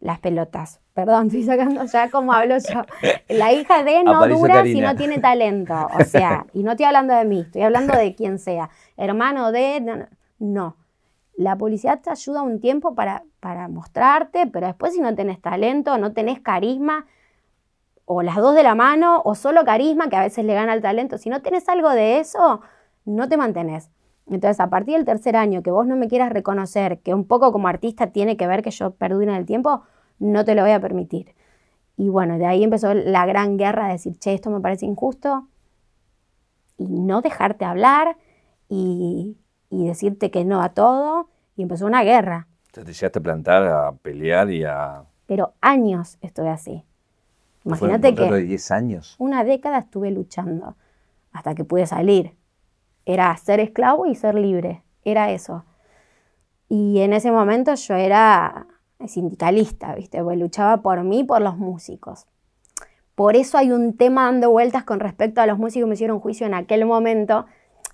[0.00, 0.80] las pelotas.
[0.94, 2.82] Perdón, estoy sacando ya como hablo yo.
[3.28, 5.74] La hija de no dura si no tiene talento.
[5.98, 8.70] O sea, y no estoy hablando de mí, estoy hablando de quien sea.
[8.96, 10.06] Hermano de...
[10.38, 10.76] No.
[11.36, 15.96] La publicidad te ayuda un tiempo para, para mostrarte, pero después si no tenés talento,
[15.96, 17.06] no tenés carisma,
[18.12, 20.82] o las dos de la mano, o solo carisma, que a veces le gana el
[20.82, 21.16] talento.
[21.16, 22.60] Si no tenés algo de eso,
[23.04, 23.88] no te mantenés.
[24.26, 27.52] Entonces, a partir del tercer año, que vos no me quieras reconocer, que un poco
[27.52, 29.84] como artista tiene que ver que yo perdure en el tiempo,
[30.18, 31.36] no te lo voy a permitir.
[31.96, 35.46] Y bueno, de ahí empezó la gran guerra de decir, che, esto me parece injusto,
[36.78, 38.16] y no dejarte hablar,
[38.68, 39.36] y,
[39.68, 42.48] y decirte que no a todo, y empezó una guerra.
[42.66, 45.04] Entonces te llegaste a plantar, a pelear y a...
[45.26, 46.84] Pero años estuve así.
[47.64, 48.30] Imagínate que.
[48.30, 49.16] de 10 años.
[49.18, 50.76] Una década estuve luchando
[51.32, 52.36] hasta que pude salir.
[53.04, 54.82] Era ser esclavo y ser libre.
[55.04, 55.64] Era eso.
[56.68, 58.66] Y en ese momento yo era
[59.06, 60.22] sindicalista, ¿viste?
[60.22, 62.26] Pues luchaba por mí, por los músicos.
[63.14, 66.20] Por eso hay un tema dando vueltas con respecto a los músicos que me hicieron
[66.20, 67.46] juicio en aquel momento,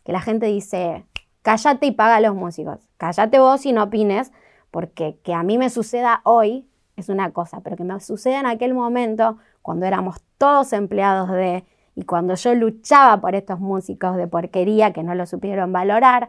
[0.04, 1.04] que la gente dice,
[1.42, 2.78] cállate y paga a los músicos.
[2.96, 4.32] Cállate vos y no opines,
[4.70, 8.46] porque que a mí me suceda hoy es una cosa, pero que me suceda en
[8.46, 11.64] aquel momento cuando éramos todos empleados de,
[11.96, 16.28] y cuando yo luchaba por estos músicos de porquería que no lo supieron valorar,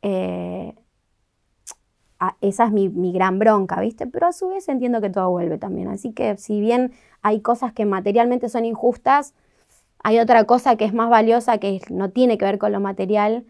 [0.00, 0.74] eh,
[2.40, 4.06] esa es mi, mi, gran bronca, ¿viste?
[4.06, 5.88] Pero a su vez entiendo que todo vuelve también.
[5.88, 9.34] Así que si bien hay cosas que materialmente son injustas,
[10.02, 13.44] hay otra cosa que es más valiosa, que no tiene que ver con lo material,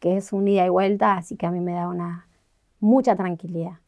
[0.00, 2.28] que es un ida y vuelta, así que a mí me da una
[2.78, 3.78] mucha tranquilidad.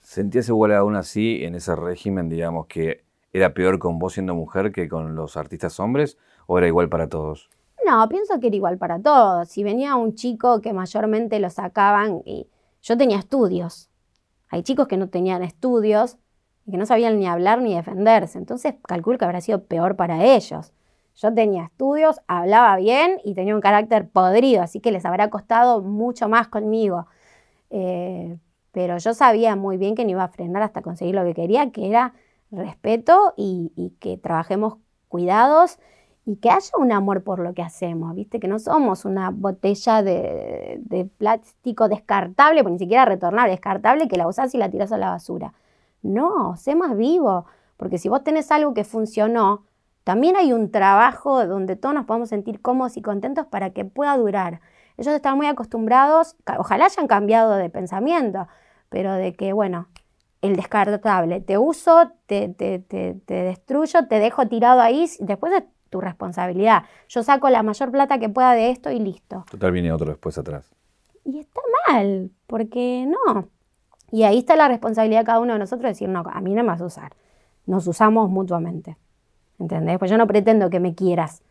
[0.00, 4.72] ¿Sentías igual aún así en ese régimen, digamos, que ¿Era peor con vos siendo mujer
[4.72, 7.48] que con los artistas hombres o era igual para todos?
[7.86, 9.48] No, pienso que era igual para todos.
[9.48, 12.48] Si venía un chico que mayormente lo sacaban, y
[12.82, 13.88] yo tenía estudios.
[14.48, 16.18] Hay chicos que no tenían estudios
[16.66, 18.38] y que no sabían ni hablar ni defenderse.
[18.38, 20.72] Entonces calculo que habrá sido peor para ellos.
[21.14, 25.82] Yo tenía estudios, hablaba bien y tenía un carácter podrido, así que les habrá costado
[25.82, 27.06] mucho más conmigo.
[27.70, 28.38] Eh,
[28.72, 31.70] pero yo sabía muy bien que no iba a frenar hasta conseguir lo que quería,
[31.70, 32.14] que era
[32.50, 34.76] respeto y, que trabajemos
[35.08, 35.78] cuidados
[36.26, 38.40] y que haya un amor por lo que hacemos, ¿viste?
[38.40, 44.28] Que no somos una botella de, plástico descartable, pues ni siquiera retornar, descartable, que la
[44.28, 45.54] usás y la tirás a la basura.
[46.02, 49.64] No, sé más vivo, porque si vos tenés algo que funcionó,
[50.04, 54.16] También hay un trabajo donde todos nos podemos sentir cómodos y contentos para que pueda
[54.16, 54.60] durar.
[54.96, 58.48] Ellos están muy acostumbrados, ojalá hayan cambiado de pensamiento,
[58.88, 59.88] pero de que, bueno,
[60.42, 66.00] el descartable, te uso, te, te, te, destruyo, te dejo tirado ahí, después es tu
[66.00, 66.84] responsabilidad.
[67.08, 69.44] Yo saco la mayor plata que pueda de esto y listo.
[69.50, 70.72] Total viene otro después atrás.
[71.24, 73.48] Y está mal, porque no.
[74.10, 76.54] Y ahí está la responsabilidad de cada uno de nosotros de decir, no, a mí
[76.54, 77.12] no me vas a usar.
[77.66, 78.96] Nos usamos mutuamente.
[79.58, 79.98] ¿Entendés?
[79.98, 81.42] Pues yo no pretendo que me quieras.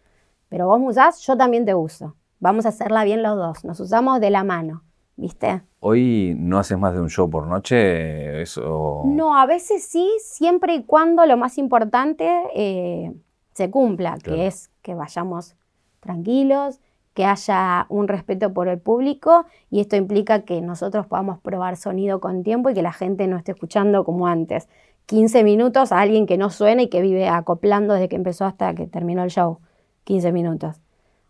[0.49, 2.15] Pero vos me usás, yo también te uso.
[2.39, 3.63] Vamos a hacerla bien los dos.
[3.63, 4.83] Nos usamos de la mano.
[5.19, 5.63] ¿Viste?
[5.81, 8.41] ¿Hoy no haces más de un show por noche?
[8.41, 9.03] Eso...
[9.05, 13.13] No, a veces sí, siempre y cuando lo más importante eh,
[13.53, 15.57] se cumpla, que es que vayamos
[15.99, 16.79] tranquilos,
[17.13, 22.21] que haya un respeto por el público y esto implica que nosotros podamos probar sonido
[22.21, 24.69] con tiempo y que la gente no esté escuchando como antes.
[25.07, 28.73] 15 minutos a alguien que no suena y que vive acoplando desde que empezó hasta
[28.73, 29.59] que terminó el show.
[30.05, 30.79] 15 minutos.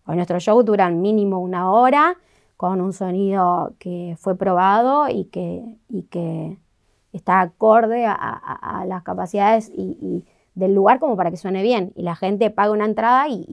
[0.05, 2.17] Hoy nuestro show duran mínimo una hora
[2.59, 6.57] con un sonido que fue probado y que, y que
[7.13, 11.93] está acorde a, las capacidades y, del lugar como para que suene bien.
[11.95, 13.45] Y la gente paga una entrada y,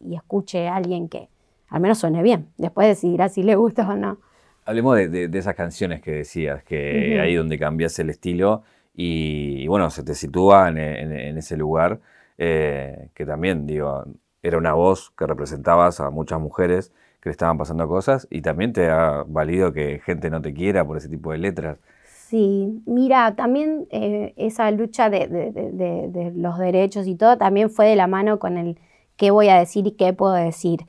[0.00, 1.28] y escuche a alguien que
[1.68, 2.48] al menos suene bien.
[2.56, 4.16] Después decidirá si le gusta o no.
[4.64, 8.62] Hablemos de, esas canciones que decías, que ahí donde cambias el estilo
[8.94, 12.00] y, bueno, se te sitúa en, ese lugar,
[12.38, 14.06] eh, que también, digo,
[14.42, 18.72] era una voz que representabas a muchas mujeres que le estaban pasando cosas y también
[18.72, 21.78] te ha valido que gente no te quiera por ese tipo de letras.
[22.04, 28.06] Sí, mira, también eh, esa lucha de, los derechos y todo también fue de la
[28.06, 28.78] mano con el
[29.16, 30.86] qué voy a decir y qué puedo decir.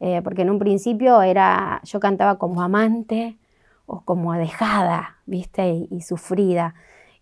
[0.00, 3.38] Eh, porque en un principio era, yo cantaba como amante
[3.86, 5.86] o como dejada, ¿viste?
[5.90, 6.74] Y, sufrida.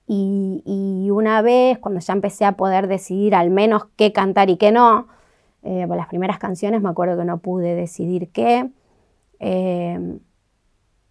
[0.06, 4.72] Y, una vez, cuando ya empecé a poder decidir al menos qué cantar y qué
[4.72, 5.06] no,
[5.62, 8.70] eh, por las primeras canciones me acuerdo que no pude decidir qué.
[9.38, 10.20] Em,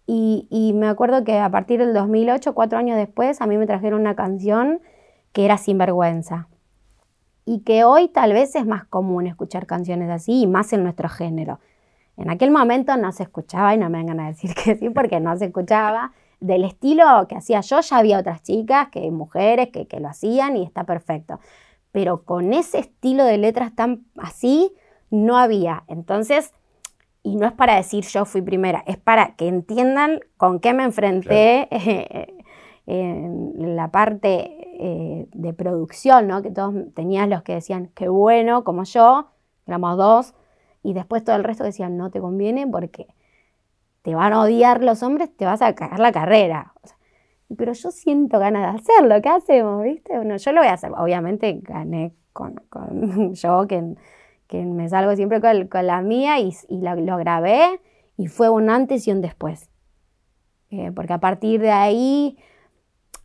[0.06, 4.00] y, me acuerdo que a partir del 2008, cuatro años después, a mí me trajeron
[4.00, 4.80] una canción
[5.32, 6.48] que era Sinvergüenza.
[7.44, 11.08] Y que hoy tal vez es más común escuchar canciones así y más en nuestro
[11.08, 11.60] género.
[12.16, 15.20] En aquel momento no se escuchaba y no me vengan a decir que sí porque
[15.20, 16.12] no se escuchaba.
[16.40, 20.56] Del estilo que hacía yo ya había otras chicas, que mujeres que, que lo hacían
[20.56, 21.38] y está perfecto
[21.92, 24.72] pero con ese estilo de letras tan así
[25.10, 25.84] no había.
[25.88, 26.52] Entonces,
[27.22, 30.84] y no es para decir yo fui primera, es para que entiendan con qué me
[30.84, 31.68] enfrenté
[32.86, 36.42] en la parte eh, de producción, ¿no?
[36.42, 39.28] Que todos tenías los que decían, qué bueno, como yo,
[39.66, 40.34] éramos dos,
[40.82, 43.06] y después todo el resto decían, no te conviene porque
[44.02, 46.72] te van a odiar los hombres, te vas a cagar la carrera
[47.56, 49.82] pero yo siento ganas de hacerlo, ¿qué hacemos?
[49.82, 50.12] ¿Viste?
[50.12, 50.92] Yo lo voy a hacer.
[50.96, 52.54] Obviamente gané con,
[53.34, 57.80] yo, que, me salgo siempre con, la mía y, y lo, grabé
[58.16, 59.68] y fue un antes y un después.
[60.70, 62.38] Eh, porque a partir de ahí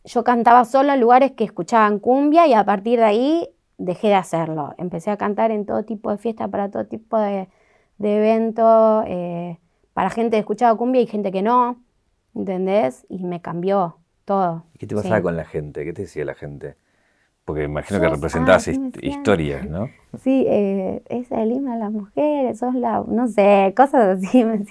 [0.04, 4.14] yo cantaba solo en lugares que escuchaban cumbia y a partir de ahí dejé de
[4.14, 4.74] hacerlo.
[4.78, 7.48] Empecé a cantar en todo tipo de fiestas, para todo tipo de,
[7.98, 9.58] de eventos, eh,
[9.94, 11.80] para gente que escuchaba cumbia y gente que no,
[12.34, 13.06] ¿entendés?
[13.08, 14.64] Y me cambió todo.
[14.78, 15.84] ¿Qué te pasaba con la gente?
[15.84, 16.76] ¿Qué te decía la gente?
[17.46, 18.68] Porque imagino que representabas
[19.00, 19.88] historias, ¿no?
[20.18, 24.44] Sí, eh, es el himno de las mujeres, sos la, no sé, cosas así.
[24.44, 24.64] ¿me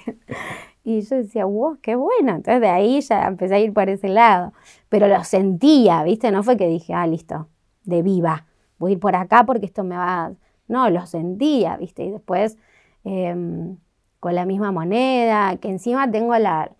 [0.83, 2.35] y yo decía, wow, qué bueno.
[2.35, 4.51] Entonces de ahí ya empecé a ir por ese lado.
[4.89, 6.31] Pero lo sentía, ¿viste?
[6.31, 7.47] No fue que dije, ah, listo,
[7.85, 8.45] de viva,
[8.77, 10.33] voy a ir por acá porque esto me va...
[10.67, 12.03] No, lo sentía, ¿viste?
[12.03, 12.57] Y después
[13.03, 13.77] em,
[14.19, 16.71] con la misma moneda, que encima tengo la,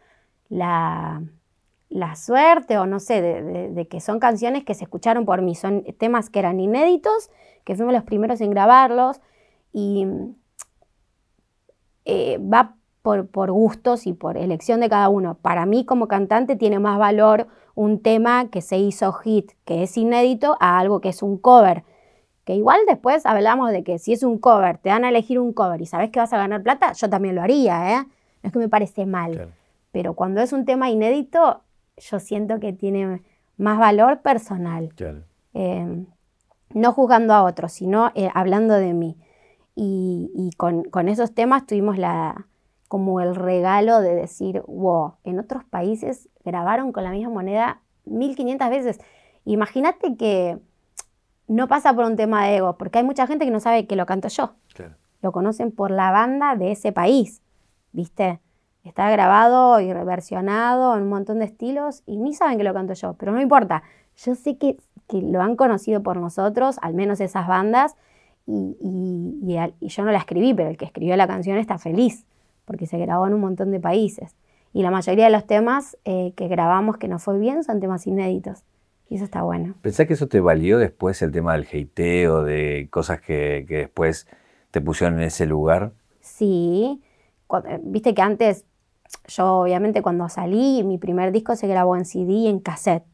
[0.49, 1.23] la
[1.89, 5.84] la suerte o no sé, de, que son canciones que se escucharon por mí, son
[5.98, 7.30] temas que eran inéditos,
[7.63, 9.21] que fuimos los primeros en grabarlos
[9.71, 10.08] y
[12.06, 15.36] eh, va por, por, gustos y por elección de cada uno.
[15.36, 19.95] Para mí como cantante tiene más valor un tema que se hizo hit, que es
[19.98, 21.84] inédito, a algo que es un cover.
[22.45, 25.53] Que igual después hablamos de que si es un cover, te dan a elegir un
[25.53, 28.05] cover y sabes que vas a ganar plata, yo también lo haría, ¿eh?
[28.43, 29.51] No es que me parece mal.
[29.91, 31.62] Pero cuando es un tema inédito,
[31.98, 33.22] yo siento que tiene
[33.58, 34.93] más valor personal.
[35.54, 36.08] Em,
[36.74, 39.18] no juzgando a otros, sino eh, hablando de mí.
[39.78, 42.48] Y, con, esos temas tuvimos la,
[42.88, 48.70] como el regalo de decir, wow, en otros países grabaron con la misma moneda 1500
[48.70, 49.00] veces.
[49.43, 50.58] Imagínate que
[51.48, 53.96] no pasa por un tema de ego, porque hay mucha gente que no sabe que
[53.96, 54.56] lo canto yo.
[55.22, 57.41] Lo conocen por la banda de ese país,
[57.91, 58.39] ¿viste?
[58.86, 62.93] Está grabado y reversionado en un montón de estilos y ni saben que lo canto
[62.93, 63.81] yo, pero no importa.
[64.15, 64.77] Yo sé que,
[65.09, 67.95] lo han conocido por nosotros, al menos esas bandas,
[68.47, 72.25] y, yo no la escribí, pero el que escribió la canción está feliz,
[72.65, 74.36] porque se grabó en un montón de países.
[74.71, 78.05] Y la mayoría de los temas eh, que grabamos que no fue bien son temas
[78.05, 78.63] inéditos.
[79.09, 79.75] Y eso está bueno.
[79.81, 84.27] ¿Pensás que eso te valió después el tema del hateo, de cosas que, después
[84.71, 85.93] te pusieron en ese lugar?
[86.21, 87.01] Sí.
[87.83, 88.65] Viste que antes,
[89.28, 93.06] yo obviamente cuando salí, mi primer disco se grabó en CD y en cassette.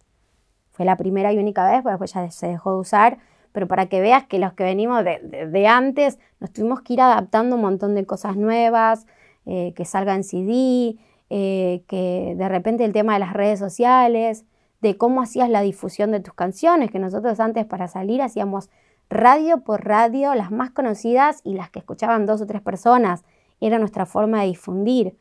[0.72, 3.18] Fue la primera y única vez, porque después ya se dejó de usar
[3.52, 7.56] pero para que veas que los que venimos de, antes nos tuvimos que ir adaptando
[7.56, 9.06] un montón de cosas nuevas,
[9.46, 10.98] eh, que salga en CD,
[11.30, 14.46] eh, que de repente el tema de las redes sociales,
[14.82, 18.70] de cómo hacías la difusión de tus canciones, que nosotros antes para salir hacíamos
[19.10, 23.24] radio por radio, las más conocidas y las que escuchaban dos o tres personas,
[23.60, 25.18] era nuestra forma de difundir.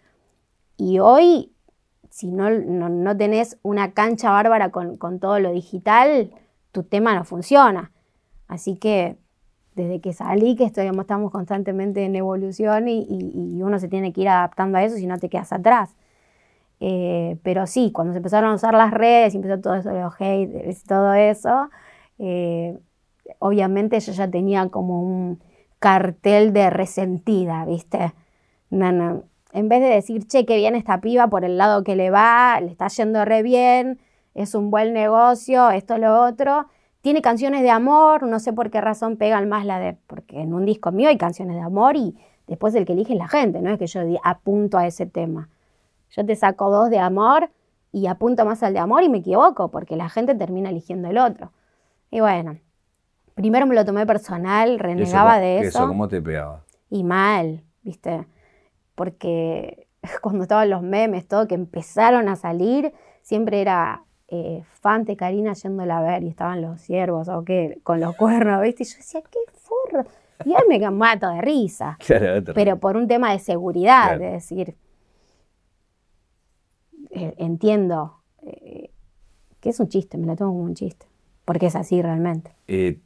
[0.81, 1.53] Y hoy,
[2.09, 6.31] si no, no, tenés una cancha bárbara con, con todo lo digital,
[6.72, 7.93] tu tema no funciona.
[8.49, 9.18] Así que
[9.74, 14.78] desde que salí, que estamos constantemente en evolución y, uno se tiene que ir adaptando
[14.78, 15.95] a eso si no te quedas atrás.
[16.81, 20.14] Eh, pero sí, cuando se empezaron a usar las redes y empezó todo eso los
[20.14, 21.68] haters y todo eso,
[22.18, 22.78] eh,
[23.39, 25.43] obviamente yo ya tenía como un
[25.78, 28.14] cartel de resentida, ¿viste?
[29.53, 32.61] En vez de decir, che, qué bien esta piba por el lado que le va,
[32.61, 33.98] le está yendo re bien,
[34.34, 36.66] es un buen negocio, esto, lo otro,
[37.01, 40.55] tiene canciones de amor, no sé por qué razón pegan más la de, porque en
[40.55, 43.61] un disco mío hay canciones de amor y después el que elige es la gente,
[43.61, 45.48] no es que yo apunto a ese tema.
[46.11, 47.51] Yo te saco dos de amor
[47.92, 51.18] y apunto más al de amor y me equivoco, porque la gente termina eligiendo el
[51.18, 51.53] otro.
[52.11, 52.59] Y bueno,
[53.34, 55.78] primero me lo tomé personal, renegaba de eso.
[55.78, 56.64] ¿Eso cómo te pegaba?
[56.88, 58.26] Y mal, ¿viste?
[59.01, 59.86] Porque
[60.20, 62.92] cuando estaban los memes, todo que empezaron a salir,
[63.22, 67.98] siempre era eh, Fante Karina yéndola a ver y estaban los ciervos o qué, con
[67.98, 68.82] los cuernos, ¿viste?
[68.82, 70.05] Y yo decía, qué forro.
[70.44, 71.96] Y ahí me mato de risa.
[72.55, 74.76] pero por un tema de seguridad, de decir,
[77.09, 78.90] eh, entiendo eh,
[79.61, 81.07] que es un chiste, me lo tomo como un chiste.
[81.46, 82.53] Porque es así realmente.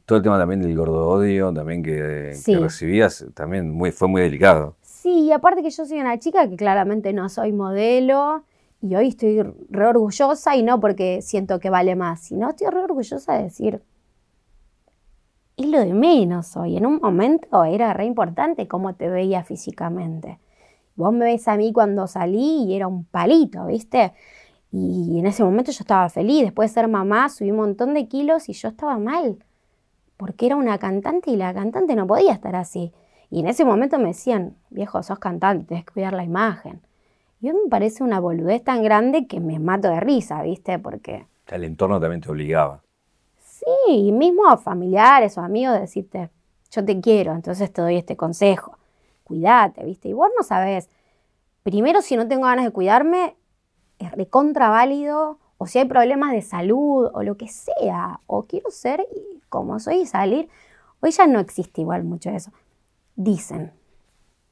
[0.05, 4.75] todo el tema también del gordo odio, también que, recibías, también muy, fue muy delicado.
[5.05, 8.43] Sí, y aparte que yo soy una chica que claramente no soy modelo,
[8.81, 12.79] y hoy estoy re orgullosa y no porque siento que vale más, sino estoy re
[12.79, 13.83] orgullosa de decir,
[15.57, 16.75] es lo de menos hoy.
[16.75, 20.39] En un momento era re importante cómo te veía físicamente.
[20.95, 24.11] Vos me ves a mí cuando salí y era un palito, ¿viste?
[24.71, 26.45] Y en ese momento yo estaba feliz.
[26.45, 29.37] Después de ser mamá subí un montón de kilos y yo estaba mal.
[30.17, 32.91] Porque era una cantante y la cantante no podía estar así.
[33.29, 36.81] Y en ese momento me decían, viejo, sos cantante, tenés que cuidar la imagen.
[37.41, 40.79] Y me parece una boludez tan grande que me mato de risa, ¿viste?
[40.79, 41.25] Porque...
[41.47, 42.81] el entorno también te obligaba.
[43.39, 46.29] Sí, mismo a familiares o amigos decirte,
[46.71, 48.77] yo te quiero, entonces te doy este consejo.
[49.23, 50.09] Cuídate, ¿viste?
[50.09, 50.89] Y vos no sabés,
[51.63, 53.35] primero si no tengo ganas de cuidarme,
[53.99, 58.69] es recontra válido, o si hay problemas de salud, o lo que sea, o quiero
[58.71, 59.05] ser
[59.49, 60.49] como soy y salir.
[60.99, 62.51] Hoy ya no existe igual mucho eso.
[63.15, 63.71] Dicen,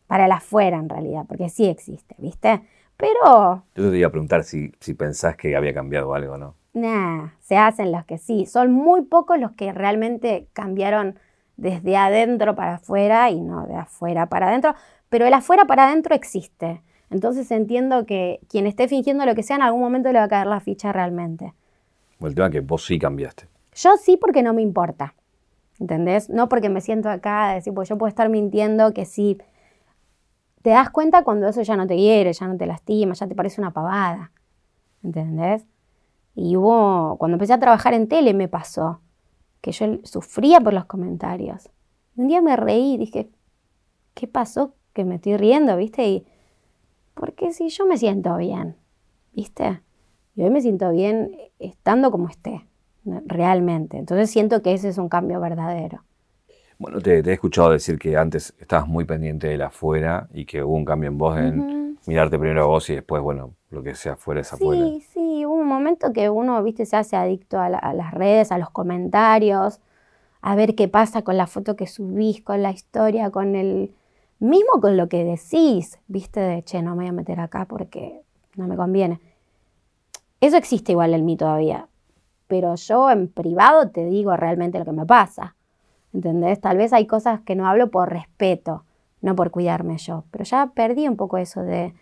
[0.07, 2.61] para el afuera en realidad, porque sí existe, ¿viste?
[2.97, 3.63] Pero...
[3.75, 6.55] Yo te iba a preguntar si, si pensás que había cambiado algo, ¿no?
[6.73, 8.45] Nah, se hacen los que sí.
[8.45, 11.19] Son muy pocos los que realmente cambiaron
[11.55, 14.73] desde adentro para afuera y no de afuera para adentro.
[15.09, 16.81] Pero el afuera para adentro existe.
[17.11, 20.29] Entonces entiendo que quien esté fingiendo lo que sea, en algún momento le va a
[20.29, 21.53] caer la ficha realmente.
[22.19, 23.47] El tema que vos sí cambiaste.
[23.75, 25.13] Yo sí porque no me importa.
[25.83, 26.29] ¿Entendés?
[26.29, 29.37] No porque me siento acá decir, pues yo puedo estar mintiendo que sí
[30.61, 33.35] te das cuenta cuando eso ya no te hiere, ya no te lastima, ya te
[33.35, 34.31] parece una pavada.
[35.03, 35.65] ¿Entendés?
[36.35, 39.01] Y hubo, cuando empecé a trabajar en tele me pasó
[39.59, 41.69] que yo sufría por los comentarios.
[42.15, 43.29] Un día me reí y dije,
[44.13, 44.75] ¿qué pasó?
[44.93, 46.07] Que me estoy riendo, ¿viste?
[46.07, 46.25] Y,
[47.13, 48.77] porque si yo me siento bien,
[49.33, 49.81] ¿viste?
[50.37, 52.65] Y hoy me siento bien estando como esté,
[53.05, 53.97] realmente.
[53.97, 56.03] Entonces siento que ese es un cambio verdadero.
[56.77, 60.63] Bueno, te, he escuchado decir que antes estabas muy pendiente de la afuera y que
[60.63, 63.95] hubo un cambio en vos en mirarte primero a vos y después, bueno, lo que
[63.95, 64.85] sea afuera es afuera.
[64.85, 68.57] Sí, sí, hubo un momento que uno, viste, se hace adicto a, las redes, a
[68.57, 69.79] los comentarios,
[70.41, 73.93] a ver qué pasa con la foto que subís, con la historia, con el...
[74.39, 78.23] Mismo con lo que decís, viste, de, che, no me voy a meter acá porque
[78.57, 79.21] no me conviene.
[80.41, 81.87] Eso existe igual en mí todavía,
[82.53, 85.55] pero yo en privado te digo realmente lo que me pasa.
[86.13, 86.61] ¿entendés?
[86.61, 88.83] Tal vez hay cosas que no hablo por respeto,
[89.21, 91.95] no por cuidarme yo, pero ya perdí un poco eso de,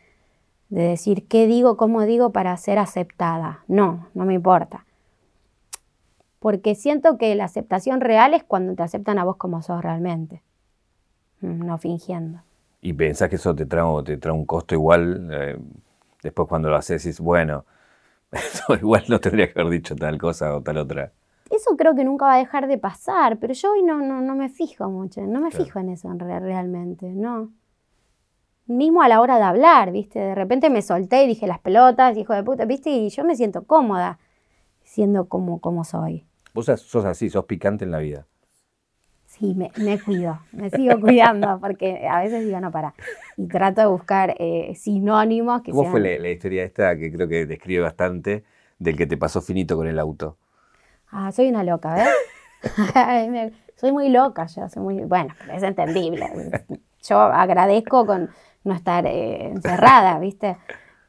[0.68, 3.64] decir qué digo, cómo digo para ser aceptada.
[3.70, 4.86] No, no me importa.
[6.40, 10.42] porque siento que la aceptación real es cuando te aceptan a vos como sos realmente,
[11.40, 12.42] mm, no fingiendo.
[12.82, 15.30] ¿Y pensás que eso te trae, te trae un costo igual?
[15.32, 15.58] Eh,
[16.22, 17.64] después cuando lo haces, dices, bueno,
[18.38, 21.12] eso igual no tendría que haber dicho tal cosa o tal otra.
[21.50, 24.36] Eso creo que nunca va a dejar de pasar, pero yo hoy no, no, no
[24.36, 27.52] me fijo mucho, no me fijo en eso en realmente, no.
[28.68, 30.20] Mismo a la hora de hablar, ¿viste?
[30.20, 32.90] De repente me solté y dije las pelotas, hijo de puta, ¿viste?
[32.90, 34.18] Y yo me siento cómoda
[34.84, 36.26] siendo como, como soy.
[36.54, 38.28] Vos sos así, sos picante en la vida.
[39.42, 42.94] Sí, me, cuido, me sigo cuidando porque a veces digo, no, para.
[43.38, 47.28] Y trato de buscar eh, sinónimos que ¿Cómo fue la, la, historia esta que creo
[47.28, 48.44] que describe bastante
[48.78, 50.38] del que te pasó finito con el auto?
[51.10, 52.08] Ah, soy una loca, ¿ves?
[53.78, 56.30] soy muy loca yo, soy muy, bueno, es entendible.
[57.02, 58.30] Yo agradezco con
[58.64, 60.58] no estar eh, encerrada, ¿viste?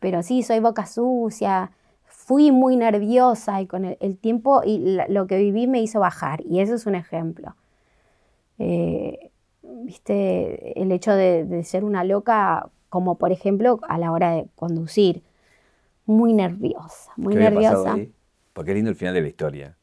[0.00, 1.70] Pero sí, soy boca sucia,
[2.06, 6.60] fui muy nerviosa y con el, tiempo y lo que viví me hizo bajar y
[6.60, 7.54] eso es un ejemplo.
[8.62, 9.30] Eh,
[9.62, 10.80] ¿Viste?
[10.80, 15.22] El hecho de, ser una loca, como por ejemplo a la hora de conducir,
[16.06, 17.96] muy nerviosa, muy nerviosa.
[18.52, 19.76] Porque es lindo el final de la historia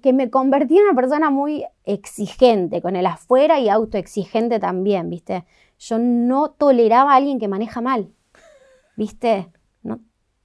[0.00, 5.44] que me convertí en una persona muy exigente con el afuera y autoexigente también, ¿viste?
[5.78, 8.12] Yo no toleraba a alguien que maneja mal,
[8.96, 9.48] ¿viste?
[9.82, 10.00] No,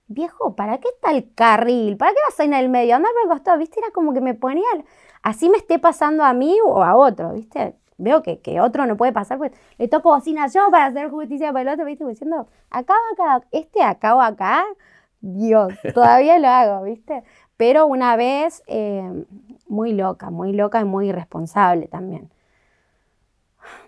[0.07, 1.97] viejo, ¿para qué está el carril?
[1.97, 2.95] ¿Para qué vas a ir en el medio?
[2.95, 3.79] Andar por el costado, ¿viste?
[3.79, 4.65] Era como que me ponía,
[5.28, 7.75] así me esté pasando a mí o a otro, ¿viste?
[7.97, 11.51] Veo que, que otro no puede pasar, pues le toco bocina yo para hacer justicia
[11.51, 12.05] para el otro, ¿viste?
[12.05, 14.63] Diciendo, acá acá, este acá o acá,
[15.19, 17.23] Dios, todavía lo hago, ¿viste?
[17.57, 19.25] Pero una vez eh,
[19.67, 22.30] muy loca, muy loca y muy irresponsable también.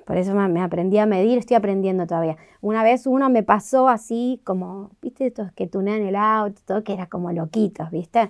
[0.05, 2.35] Por eso me aprendí a medir, estoy aprendiendo todavía.
[2.61, 6.93] Una vez uno me pasó así como, viste, estos que tunean el auto, todo que
[6.93, 8.29] era como loquitos, viste.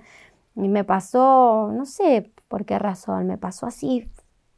[0.55, 4.09] Y me pasó, no sé por qué razón, me pasó así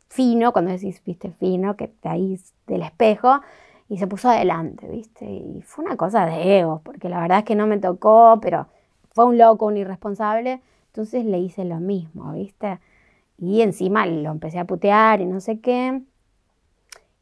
[0.10, 3.42] fino, cuando decís, viste, fino, que te ahí del espejo,
[3.88, 5.26] y se puso adelante, viste.
[5.26, 8.68] Y fue una cosa de ego, porque la verdad es que no me tocó, pero
[9.14, 10.62] fue un loco, un irresponsable.
[10.88, 12.80] Entonces le hice lo mismo, ¿viste?
[13.38, 16.02] Y encima lo empecé a putear y no sé qué.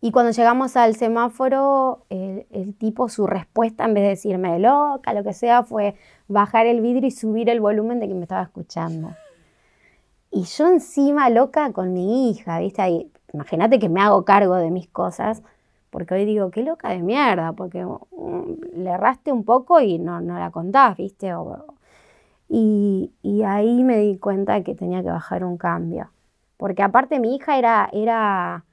[0.01, 5.23] Y cuando llegamos al semáforo, el, tipo, su respuesta, en vez de decirme loca, lo
[5.23, 5.95] que sea, fue
[6.27, 9.09] bajar el vidrio y subir el volumen de que me estaba escuchando.
[10.31, 13.09] Y yo encima loca con mi hija, ¿viste?
[13.33, 15.43] Imagínate que me hago cargo de mis cosas,
[15.89, 20.21] porque hoy digo, qué loca de mierda, porque um, le erraste un poco y no,
[20.21, 21.33] no la contás, ¿viste?
[22.47, 23.11] Y,
[23.45, 26.11] ahí me di cuenta que tenía que bajar un cambio.
[26.57, 28.65] Porque aparte mi hija era, era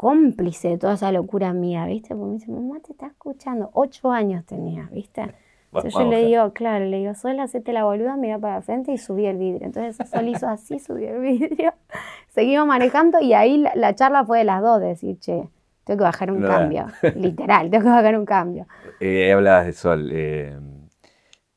[0.00, 2.14] cómplice de toda esa locura mía, ¿viste?
[2.14, 3.68] Porque me dice, mamá, te está escuchando.
[3.74, 5.34] Ocho años tenía, ¿viste?
[5.66, 8.98] Entonces yo le digo, claro, le digo, Sol, hacete la boluda, mira para frente y
[8.98, 9.66] subí el vidrio.
[9.66, 11.74] Entonces Sol hizo así, subió el vidrio.
[12.28, 15.48] Seguimos manejando y ahí la, charla fue de las dos, de decir, che,
[15.84, 16.86] tengo que bajar un cambio.
[17.14, 18.66] Literal, tengo que bajar un cambio.
[19.00, 20.10] Eh, hablabas de Sol.
[20.12, 20.58] Eh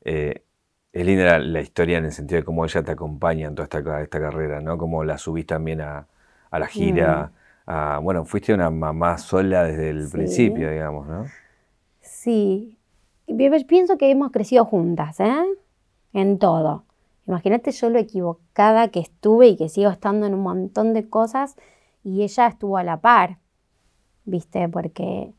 [0.04, 0.44] eh,
[0.92, 4.02] es linda la, historia en el sentido de cómo ella te acompaña en toda esta,
[4.02, 4.78] esta carrera, ¿no?
[4.78, 6.06] Cómo la subís también a,
[6.52, 7.32] la gira.
[7.32, 7.43] Mm.
[7.66, 11.26] Bueno, fuiste una mamá sola desde el principio, digamos, ¿no?
[12.00, 12.78] Sí.
[13.66, 15.44] Pienso que hemos crecido juntas, ¿eh?
[16.12, 16.84] En todo.
[17.26, 21.56] Imagínate yo lo equivocada que estuve y que sigo estando en un montón de cosas
[22.02, 23.38] y ella estuvo a la par,
[24.26, 24.68] ¿viste?
[24.68, 25.32] Porque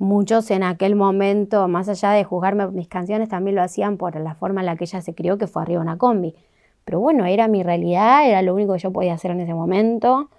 [0.00, 4.36] Muchos en aquel momento, más allá de juzgarme mis canciones, también lo hacían por la
[4.36, 6.36] forma en la que ella se crió, que fue arriba una combi.
[6.84, 10.30] Pero bueno, era mi realidad, era lo único que yo podía hacer en ese momento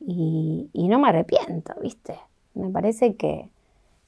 [0.00, 2.18] y, no me arrepiento, ¿viste?
[2.54, 3.50] Me parece que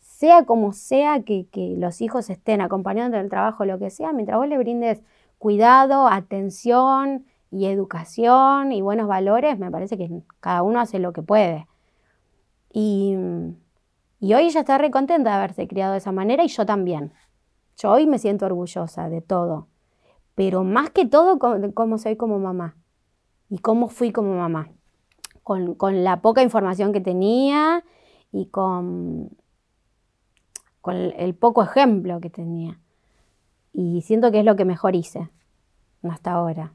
[0.00, 1.46] sea como sea que,
[1.78, 5.00] los hijos estén acompañando en el trabajo, lo que sea, mientras vos le brindes
[5.38, 10.10] cuidado, atención y educación y buenos valores, me parece que
[10.40, 11.66] cada uno hace lo que puede.
[12.72, 13.16] Y
[14.20, 17.12] y hoy ella está re contenta de haberse criado de esa manera y yo también.
[17.76, 19.68] Yo hoy me siento orgullosa de todo.
[20.34, 21.38] Pero más que todo,
[21.74, 22.76] cómo soy como mamá.
[23.48, 24.70] Y cómo fui como mamá.
[25.48, 27.82] Con, la poca información que tenía
[28.32, 29.30] y con,
[30.82, 32.78] con el poco ejemplo que tenía.
[33.72, 35.30] Y siento que es lo que mejor hice
[36.02, 36.74] hasta ahora,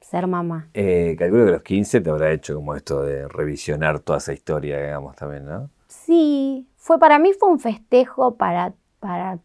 [0.00, 0.68] ser mamá.
[0.74, 4.34] Eh, calculo que a los 15 te habrá hecho como esto de revisionar toda esa
[4.34, 5.70] historia, digamos, también, ¿no?
[5.88, 9.38] Sí, fue para mí fue un festejo para, para,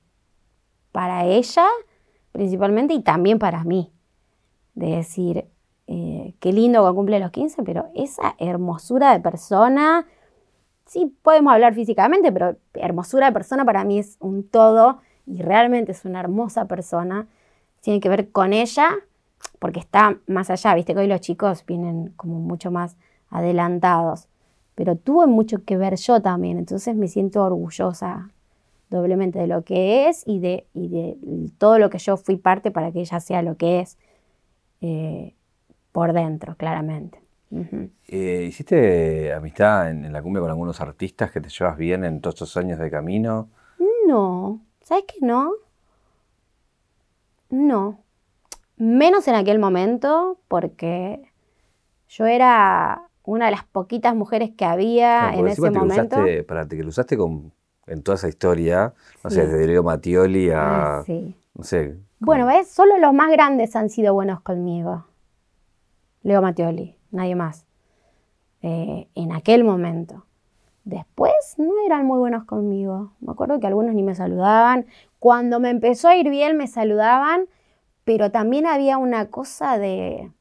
[0.91, 1.65] para ella
[2.33, 3.93] principalmente y también para mí.
[4.73, 5.45] De decir,
[5.93, 10.07] eh, qué lindo que cumple los 15, pero esa hermosura de persona,
[10.85, 15.91] sí podemos hablar físicamente, pero hermosura de persona para mí es un todo y realmente
[15.91, 17.27] es una hermosa persona.
[17.81, 18.89] Tiene que ver con ella,
[19.59, 22.95] porque está más allá, viste que hoy los chicos vienen como mucho más
[23.29, 24.29] adelantados,
[24.75, 28.29] pero tuve mucho que ver yo también, entonces me siento orgullosa
[28.89, 31.17] doblemente de lo que es y de, de
[31.57, 33.97] todo lo que yo fui parte para que ella sea lo que es
[34.79, 35.35] eh,
[35.91, 37.21] por dentro, claramente.
[38.07, 42.35] Eh, ¿Hiciste amistad en, la cumbia con algunos artistas que te llevas bien en todos
[42.35, 43.49] estos años de camino?
[44.07, 45.51] No, ¿sabes qué no?
[47.49, 47.99] No.
[48.77, 51.29] Menos en aquel momento, porque
[52.07, 56.17] yo era una de las poquitas mujeres que había en ese momento.
[56.47, 57.51] para que lo usaste con,
[57.85, 60.99] en toda esa historia, no sé, desde Leo Matioli a.
[60.99, 61.35] Ah, sí.
[61.53, 61.97] No sé.
[62.19, 62.69] Bueno, ¿ves?
[62.69, 65.05] Solo los más grandes han sido buenos conmigo.
[66.23, 67.65] Leo Matioli nadie más.
[68.61, 70.25] Eh, en aquel momento.
[70.83, 73.11] Después no eran muy buenos conmigo.
[73.19, 74.87] Me acuerdo que algunos ni me saludaban.
[75.19, 77.45] Cuando me empezó a ir bien me saludaban,
[78.03, 80.31] pero también había una cosa de...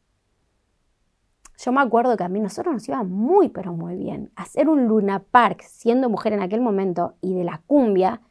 [1.58, 4.30] Yo me acuerdo que a mí nosotros nos iba muy, pero muy bien.
[4.34, 8.22] Hacer un Luna Park siendo mujer en aquel momento y de la cumbia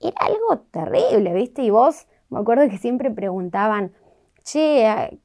[0.00, 1.62] era algo terrible, ¿viste?
[1.62, 3.92] Y vos, me acuerdo que siempre preguntaban,
[4.42, 5.20] che,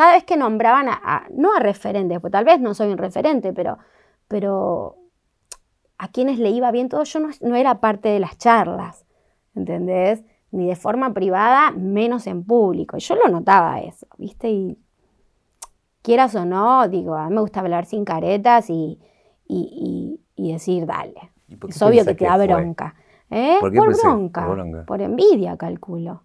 [0.00, 3.52] cada vez que nombraban a, no a referentes, pues tal vez no soy un referente,
[3.52, 3.76] pero,
[4.28, 4.96] pero
[5.98, 9.04] a quienes le iba bien todo, yo no, era parte de las charlas,
[9.54, 10.24] ¿entendés?
[10.52, 12.96] Ni de forma privada, menos en público.
[12.96, 14.48] Y yo lo notaba eso, ¿viste?
[14.48, 14.78] Y
[16.00, 18.98] quieras o no, digo, a mí me gusta hablar sin caretas y,
[20.34, 21.30] decir, dale.
[21.68, 22.94] Es obvio que te da bronca.
[23.28, 23.58] ¿Eh?
[23.60, 26.22] ¿Por, bronca, por bronca, por envidia, calculo.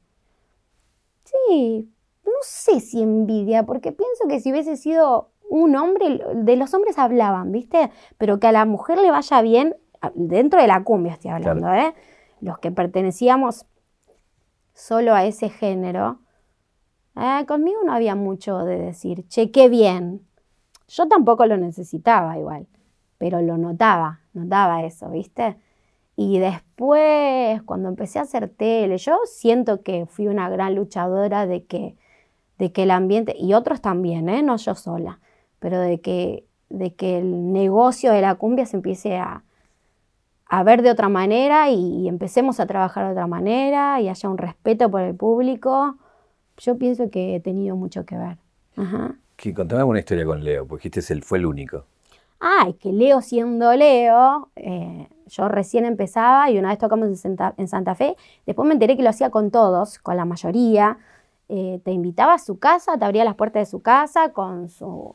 [1.26, 1.92] Sí,
[2.26, 6.98] no sé si envidia, porque pienso que si hubiese sido un hombre, de los hombres
[6.98, 7.92] hablaban, ¿viste?
[8.18, 9.76] Pero que a la mujer le vaya bien,
[10.14, 11.94] dentro de la cumbia estoy hablando, ¿eh?
[12.42, 13.66] Los que pertenecíamos
[14.74, 16.20] solo a ese género,
[17.16, 20.26] eh, conmigo no había mucho de decir, che, qué bien.
[20.88, 22.68] Yo tampoco lo necesitaba igual,
[23.18, 25.58] pero lo notaba, notaba eso, ¿viste?
[26.16, 31.66] Y después, cuando empecé a hacer tele, yo siento que fui una gran luchadora de
[31.66, 31.98] que
[32.58, 34.44] de que el ambiente, y otros también, ¿eh?
[34.44, 35.20] no yo sola,
[35.60, 39.44] pero de que, de que el negocio de la cumbia se empiece a,
[40.48, 44.38] a ver de otra manera y, empecemos a trabajar de otra manera y haya un
[44.38, 45.98] respeto por el público,
[46.58, 48.38] yo pienso que he tenido mucho que ver.
[48.78, 49.16] Ajá.
[49.36, 51.86] Que contame una historia con Leo, porque dijiste él fue el único.
[52.40, 57.68] Ay, que Leo siendo Leo, eh, yo recién empezaba y una vez tocamos en en
[57.68, 61.00] Santa Fe, después me enteré que lo hacía con todos, con la mayoría,
[61.48, 65.14] eh, te invitaba a su casa, te abría las puertas de su casa con su,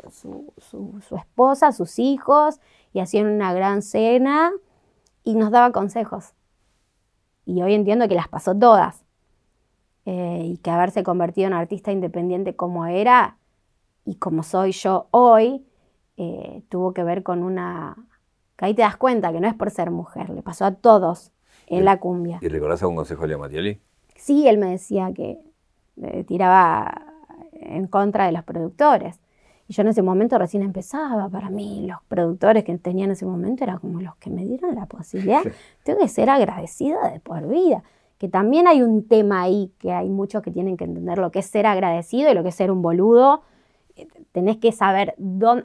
[1.16, 2.60] esposa, sus hijos,
[2.92, 4.52] y hacían una gran cena
[5.24, 6.34] y nos daba consejos.
[7.44, 9.04] Y hoy entiendo que las pasó todas.
[10.06, 13.36] Eh, y que haberse convertido en artista independiente como era
[14.04, 15.66] y como soy yo hoy,
[16.16, 17.96] eh, tuvo que ver con una...
[18.56, 21.32] que ahí te das cuenta que no es por ser mujer, le pasó a todos
[21.66, 22.38] en la cumbia.
[22.40, 23.80] ¿Y recordás algún consejo de Matioli?
[24.16, 25.38] Sí, él me decía que
[26.02, 27.10] eh, tiraba
[27.52, 29.20] en contra de los productores.
[29.68, 33.24] Y yo en ese momento recién empezaba, para mí los productores que tenía en ese
[33.24, 35.42] momento eran como los que me dieron la posibilidad.
[35.84, 37.84] Tengo que ser agradecida de por vida.
[38.18, 41.38] Que también hay un tema ahí, que hay muchos que tienen que entender lo que
[41.38, 43.42] es ser agradecido y lo que es ser un boludo.
[43.94, 45.14] Eh, tenés que saber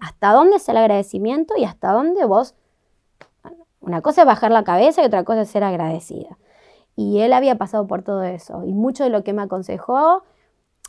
[0.01, 2.53] hasta dónde es el agradecimiento y hasta dónde vos...
[3.81, 6.37] Una cosa es bajar la cabeza y otra cosa es ser agradecida.
[6.95, 8.63] Y él había pasado por todo eso.
[8.65, 10.23] Y mucho de lo que me aconsejó,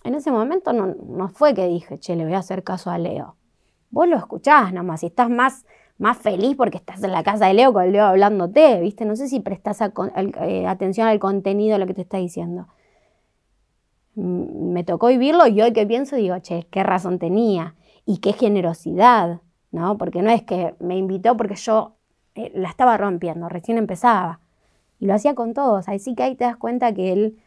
[0.05, 3.37] en ese momento no, fue que dije, che, le voy a hacer caso a Leo.
[3.91, 5.67] Vos lo escuchás nomás y estás más,
[5.99, 9.05] más feliz porque estás en la casa de Leo con Leo hablándote, ¿viste?
[9.05, 12.69] No sé si prestás eh, atención al contenido de lo que te está diciendo.
[14.15, 19.41] Me tocó vivirlo y hoy que pienso digo, che, qué razón tenía y qué generosidad,
[19.73, 19.99] ¿no?
[19.99, 21.97] Porque no es que me invitó porque yo
[22.37, 24.41] eh, la estaba rompiendo, recién empezaba.
[24.99, 25.89] Y lo hacía con todos.
[25.89, 27.39] Así que ahí te das cuenta que él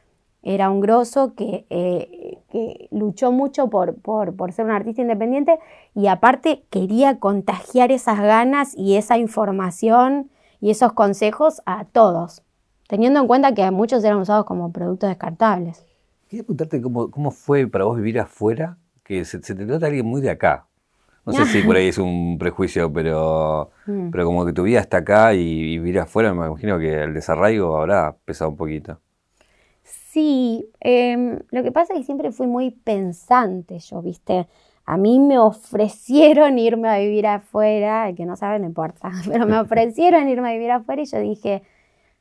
[0.41, 5.59] era un grosso, que, eh, que luchó mucho por, por, ser un artista independiente
[5.93, 10.29] y aparte quería contagiar esas ganas y esa información
[10.61, 12.43] y esos consejos a todos,
[12.87, 15.85] teniendo en cuenta que muchos eran usados como productos descartables.
[16.29, 20.05] Quería preguntarte cómo, cómo fue para vos vivir afuera, que se, se te trata alguien
[20.05, 20.68] muy de acá,
[21.31, 24.09] no sé si por ahí es un prejuicio, pero, mm.
[24.09, 27.77] pero como que tu vida está acá y, vivir afuera, me imagino que el desarraigo
[27.77, 28.99] habrá pesado un poquito.
[29.83, 34.47] Sí, em, lo que pasa es que siempre fui muy pensante yo, ¿viste?
[34.85, 39.45] A mí me ofrecieron irme a vivir afuera, el que no sabe no importa, pero
[39.45, 41.63] me ofrecieron irme a vivir afuera y yo dije,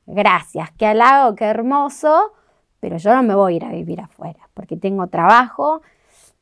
[0.07, 2.33] gracias, qué halago, qué hermoso,
[2.81, 5.83] pero yo no me voy a ir a vivir afuera, porque tengo trabajo,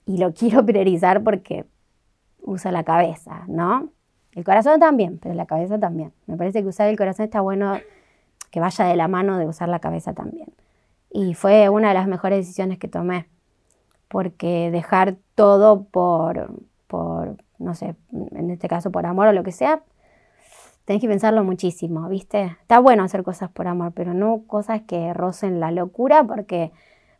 [0.07, 1.67] y lo quiero priorizar porque
[2.47, 3.91] uso la cabeza, ¿no?
[4.33, 6.13] El corazón también, pero la cabeza también.
[6.27, 7.79] Me parece que usar el corazón está bueno
[8.51, 10.49] que vaya de la mano de usar la cabeza también.
[11.11, 13.27] Y fue una de las mejores decisiones que tomé,
[14.09, 16.51] porque dejar todo por,
[16.87, 19.83] por, no sé, en este caso por amor o lo que sea,
[20.85, 22.57] tenés que pensarlo muchísimo, ¿viste?
[22.61, 26.73] Está bueno hacer cosas por amor, pero no cosas que rocen la locura porque,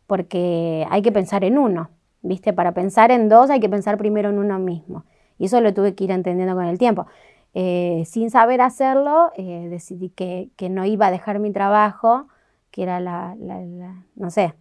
[0.07, 1.89] porque hay que pensar en uno,
[2.21, 2.53] ¿viste?
[2.53, 5.03] Para pensar en dos hay que pensar primero en uno mismo.
[5.37, 7.07] Y eso lo tuve que ir entendiendo con el tiempo.
[7.53, 12.27] Eh, sin saber hacerlo, eh, decidí que, no iba a dejar mi trabajo,
[12.71, 13.35] que era la,
[14.15, 14.53] no sé,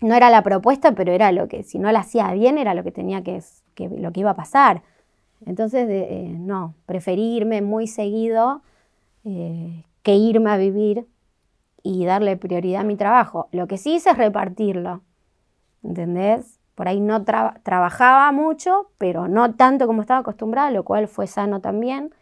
[0.00, 2.84] no era la propuesta, pero era lo que, si no la hacía bien, era lo
[2.84, 3.42] que tenía que,
[3.74, 4.82] que lo que iba a pasar.
[5.46, 8.62] Entonces, eh, no, preferí irme muy seguido
[9.24, 11.04] que irme a vivir
[11.82, 13.48] y darle prioridad a mi trabajo.
[13.50, 15.02] Lo que sí hice es repartirlo,
[15.82, 16.55] ¿entendés?
[16.76, 21.60] Por ahí no trabajaba mucho, pero no tanto como estaba acostumbrada, lo cual fue sano
[21.62, 22.14] también.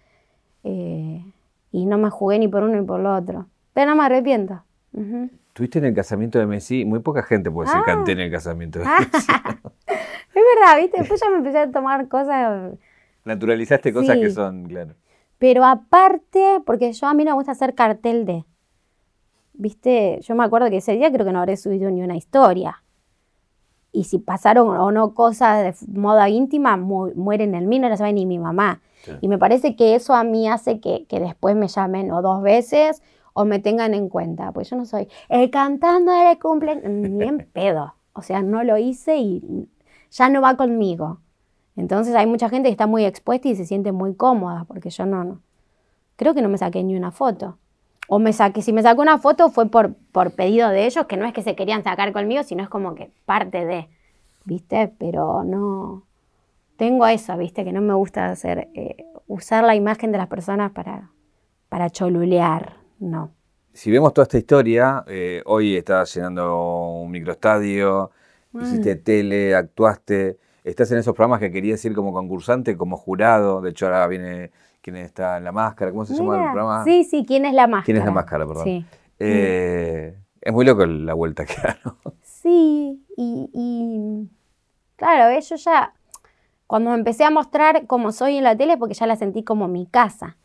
[0.62, 1.24] Eh,
[1.72, 3.48] y no me jugué ni por uno ni por lo otro.
[3.72, 4.62] Pero no me arrepiento.
[5.54, 7.84] Tuviste en el casamiento de Messi, muy poca gente puede ser ah.
[7.84, 9.02] canté en el casamiento de Messi.
[9.88, 10.98] es verdad, ¿viste?
[10.98, 12.74] Después ya me empecé a tomar cosas.
[13.24, 14.94] Naturalizaste cosas que son, claro.
[15.38, 18.44] Pero aparte, porque yo a mí no me gusta hacer cartel de.
[19.52, 20.20] ¿Viste?
[20.22, 22.83] Yo me acuerdo que ese día creo que no habré subido ni una historia
[23.94, 28.12] y si pasaron o no cosas de moda íntima, mueren el mí, no lo sabe
[28.12, 28.82] ni mi mamá.
[29.20, 33.02] Y me parece que eso a mí hace que, después me llamen o dos veces
[33.34, 37.38] o me tengan en cuenta, pues yo no soy el cantando de cumple, ni en
[37.52, 37.94] pedo.
[38.14, 39.68] O sea, no lo hice y
[40.10, 41.20] ya no va conmigo.
[41.76, 45.06] Entonces hay mucha gente que está muy expuesta y se siente muy cómoda, porque yo
[45.06, 45.40] no, no.
[46.16, 47.58] Creo que no me saqué ni una foto.
[48.08, 51.16] O me saqué, si me sacó una foto fue por, por pedido de ellos, que
[51.16, 53.88] no es que se querían sacar conmigo, sino es como que parte de,
[54.44, 54.92] ¿viste?
[54.98, 56.04] Pero no,
[56.76, 57.64] tengo eso, ¿viste?
[57.64, 61.10] Que no me gusta hacer, eh, usar la imagen de las personas para,
[61.68, 63.32] para cholulear, no.
[63.72, 68.12] Si vemos toda esta historia, eh, hoy estás llenando un microestadio,
[68.60, 73.70] hiciste tele, actuaste, estás en esos programas que querías ir como concursante, como jurado, de
[73.70, 74.52] hecho ahora viene
[74.84, 76.84] quién está en la máscara, ¿cómo se llama el programa?
[76.84, 77.86] Sí, sí, quién es la máscara.
[77.86, 78.64] ¿Quién es la máscara, perdón?
[78.64, 78.84] Sí.
[79.18, 81.96] Eh, es muy loco la vuelta que da, ¿no?
[82.20, 84.28] Sí, y,
[84.96, 85.94] claro, yo ya,
[86.66, 89.86] cuando empecé a mostrar cómo soy en la tele, porque ya la sentí como mi
[89.86, 90.36] casa,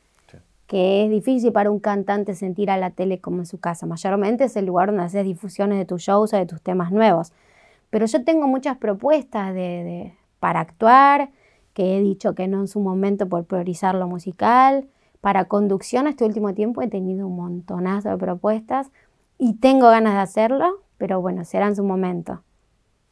[0.68, 3.88] que es difícil para un cantante sentir a la tele como en su casa.
[3.88, 7.34] Mayormente es el lugar donde haces difusiones de tus shows o de tus temas nuevos.
[7.90, 11.32] Pero yo tengo muchas propuestas de, para actuar,
[11.80, 14.90] que he dicho que no en su momento por priorizar lo musical.
[15.22, 18.92] Para conducción este último tiempo he tenido un montonazo de propuestas
[19.38, 22.44] y tengo ganas de hacerlo, pero bueno, será en su momento.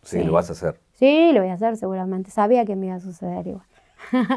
[0.02, 0.82] Sí, lo vas a hacer.
[0.92, 2.30] Sí, lo voy a hacer seguramente.
[2.30, 3.66] Sabía que me iba a suceder igual.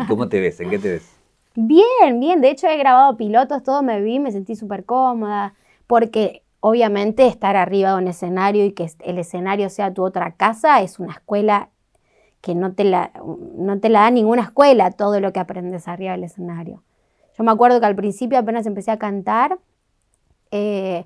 [0.06, 0.60] ¿Cómo te ves?
[0.60, 1.10] ¿En qué te ves?
[1.56, 2.40] Bien, bien.
[2.40, 5.54] De hecho, he grabado pilotos, todo me vi, me sentí súper cómoda,
[5.88, 10.82] porque obviamente estar arriba de un escenario y que el escenario sea tu otra casa
[10.82, 11.70] es una escuela
[12.40, 13.12] que no te, la,
[13.56, 16.82] no te la da ninguna escuela todo lo que aprendes arriba del escenario.
[17.36, 19.58] Yo me acuerdo que al principio apenas empecé a cantar,
[20.50, 21.04] eh,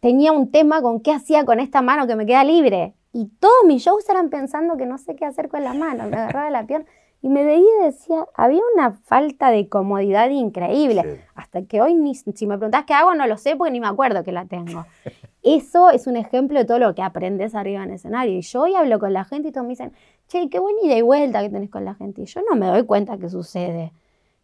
[0.00, 2.94] tenía un tema con qué hacía con esta mano que me queda libre.
[3.12, 6.16] Y todos mis shows eran pensando que no sé qué hacer con la mano, me
[6.16, 6.86] agarraba la pierna.
[7.22, 11.24] Y me veía y decía, había una falta de comodidad increíble.
[11.34, 13.88] Hasta que hoy, ni, si me preguntás qué hago, no lo sé porque ni me
[13.88, 14.84] acuerdo que la tengo.
[15.46, 18.36] Eso es un ejemplo de todo lo que aprendes arriba en el escenario.
[18.36, 19.92] Y yo hoy hablo con la gente y todos me dicen,
[20.26, 22.22] che, qué buena ida y vuelta que tenés con la gente.
[22.22, 23.92] Y yo no me doy cuenta que sucede.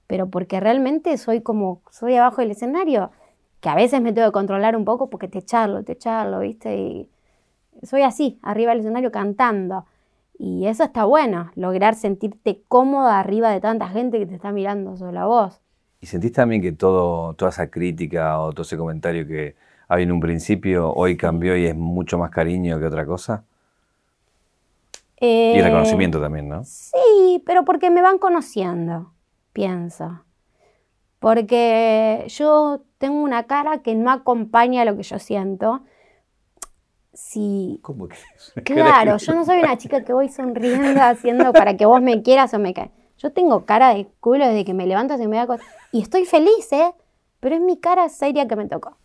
[0.06, 3.10] Pero porque realmente soy como, soy abajo del escenario,
[3.60, 6.76] que a veces me tengo que controlar un poco porque te charlo, te charlo, ¿viste?
[6.76, 7.10] Y
[7.82, 9.86] soy así, arriba del escenario cantando.
[10.38, 14.96] Y eso está bueno, lograr sentirte cómoda arriba de tanta gente que te está mirando
[14.96, 15.60] solo a vos.
[16.00, 19.56] ¿Y sentís también que todo, toda esa crítica o todo ese comentario que
[19.92, 23.44] había en un principio, hoy cambió y es mucho más cariño que otra cosa?
[25.20, 26.64] y eh, reconocimiento también, ¿no?
[26.64, 29.12] Sí, pero porque me van conociendo,
[29.52, 30.24] pienso.
[31.20, 35.82] Porque yo tengo una cara que no acompaña lo que yo siento.
[37.12, 38.16] Si, ¿Cómo que
[38.64, 42.52] Claro, yo no soy una chica que voy sonriendo haciendo para que vos me quieras
[42.54, 42.90] o me caes.
[43.18, 45.58] Yo tengo cara de culo desde que me levanto y me da.
[45.92, 46.92] Y estoy feliz, ¿eh?
[47.38, 48.96] Pero es mi cara seria que me tocó.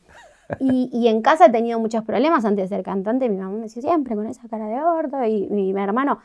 [0.59, 3.29] Y, en casa he tenido muchos problemas antes de ser cantante.
[3.29, 5.23] Mi mamá me decía siempre con esa cara de orto.
[5.25, 6.19] Y, mi hermano,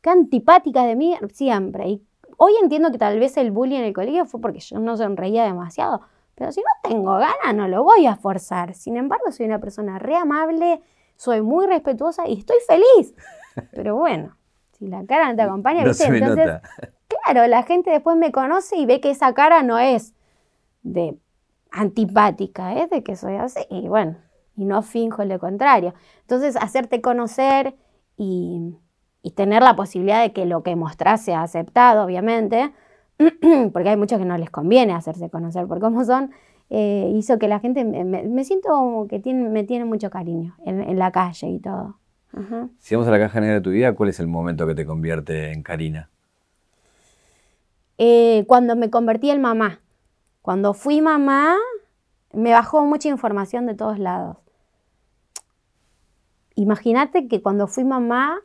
[0.00, 1.88] qué antipática de mí, siempre.
[1.88, 2.02] Y
[2.36, 5.44] hoy entiendo que tal vez el bullying en el colegio fue porque yo no sonreía
[5.44, 6.00] demasiado.
[6.34, 8.74] Pero si no tengo ganas, no lo voy a forzar.
[8.74, 10.80] Sin embargo, soy una persona re amable,
[11.16, 13.14] soy muy respetuosa y estoy feliz.
[13.72, 14.36] Pero bueno,
[14.78, 16.06] Si la cara no te acompaña, No ¿viste?
[16.06, 16.62] Entonces, nota.
[17.08, 20.14] claro, la gente después me conoce y ve que esa cara no es
[20.84, 21.18] de
[21.70, 23.60] antipática, es de que soy así.
[23.70, 24.16] Y bueno,
[24.56, 25.94] y no finjo lo contrario.
[26.22, 27.74] Entonces, hacerte conocer
[28.16, 28.76] y,
[29.22, 32.72] y tener la posibilidad de que lo que mostrás sea aceptado, obviamente,
[33.72, 36.30] porque hay muchos que no les conviene hacerse conocer por cómo son,
[36.70, 40.10] eh, hizo que la gente, me, me- me siento como que tiene, me tiene mucho
[40.10, 41.98] cariño en, en la calle y todo.
[42.32, 42.68] Ajá.
[42.78, 44.84] Si vamos a la caja negra de tu vida, ¿cuál es el momento que te
[44.84, 46.10] convierte en Karina?
[47.98, 49.80] Eh, cuando me convertí en mamá.
[50.48, 51.58] Cuando fui mamá,
[52.32, 54.38] me bajó mucha información de todos lados.
[56.54, 58.40] Imagínate que cuando fui mamá,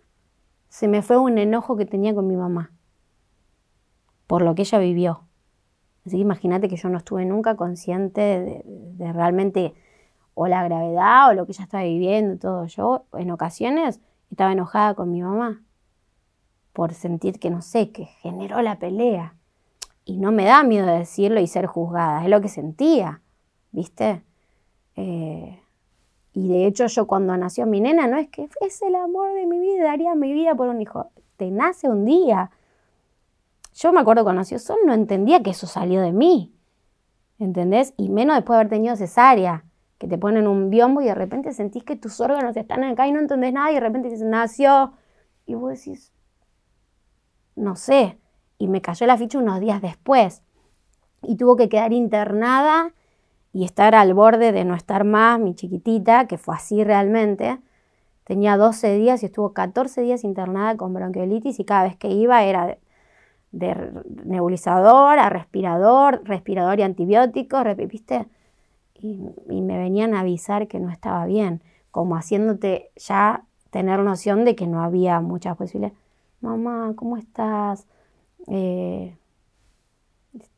[0.68, 2.74] se me fue un enojo que tenía con mi mamá,
[4.28, 5.24] por lo que ella vivió.
[6.06, 8.64] Así que imagínate que yo no estuve nunca consciente
[8.98, 9.74] de, realmente
[10.34, 12.66] o la gravedad o lo que ella estaba viviendo, todo.
[12.66, 15.64] Yo en ocasiones estaba enojada con mi mamá
[16.74, 19.38] por sentir que, no sé, que generó la pelea.
[20.06, 23.22] Y no me da miedo decirlo y ser juzgada, es lo que sentía,
[23.72, 24.24] ¿viste?
[24.96, 25.60] Eh,
[26.34, 29.46] y de hecho yo cuando nació mi nena, no es que es el amor de
[29.46, 31.12] mi vida, daría mi vida por un hijo.
[31.38, 32.52] Te nace un día.
[33.74, 36.54] Yo me acuerdo cuando nació Sol, no entendía que eso salió de mí,
[37.40, 37.94] ¿entendés?
[37.98, 39.66] Y menos después de haber tenido cesárea,
[39.98, 43.12] que te ponen un biombo y de repente sentís que tus órganos están acá y
[43.12, 44.94] no entendés nada y de repente dices, nació.
[45.46, 46.12] Y vos decís,
[47.56, 48.20] no sé,
[48.64, 50.42] y me cayó la ficha unos días después.
[51.22, 52.94] Y tuvo que quedar internada
[53.52, 57.60] y estar al borde de no estar más, mi chiquitita, que fue así realmente.
[58.24, 62.42] Tenía 12 días y estuvo 14 días internada con bronquiolitis y cada vez que iba
[62.46, 62.78] era
[63.52, 63.92] de,
[64.24, 68.28] nebulizador a respirador, respirador y antibióticos, ¿viste?
[68.94, 71.62] Y, y me venían a avisar que no estaba bien,
[71.92, 75.98] como haciéndote ya tener noción de que no había muchas posibilidades.
[76.40, 77.88] Mamá, ¿cómo estás?
[78.48, 79.18] Eh,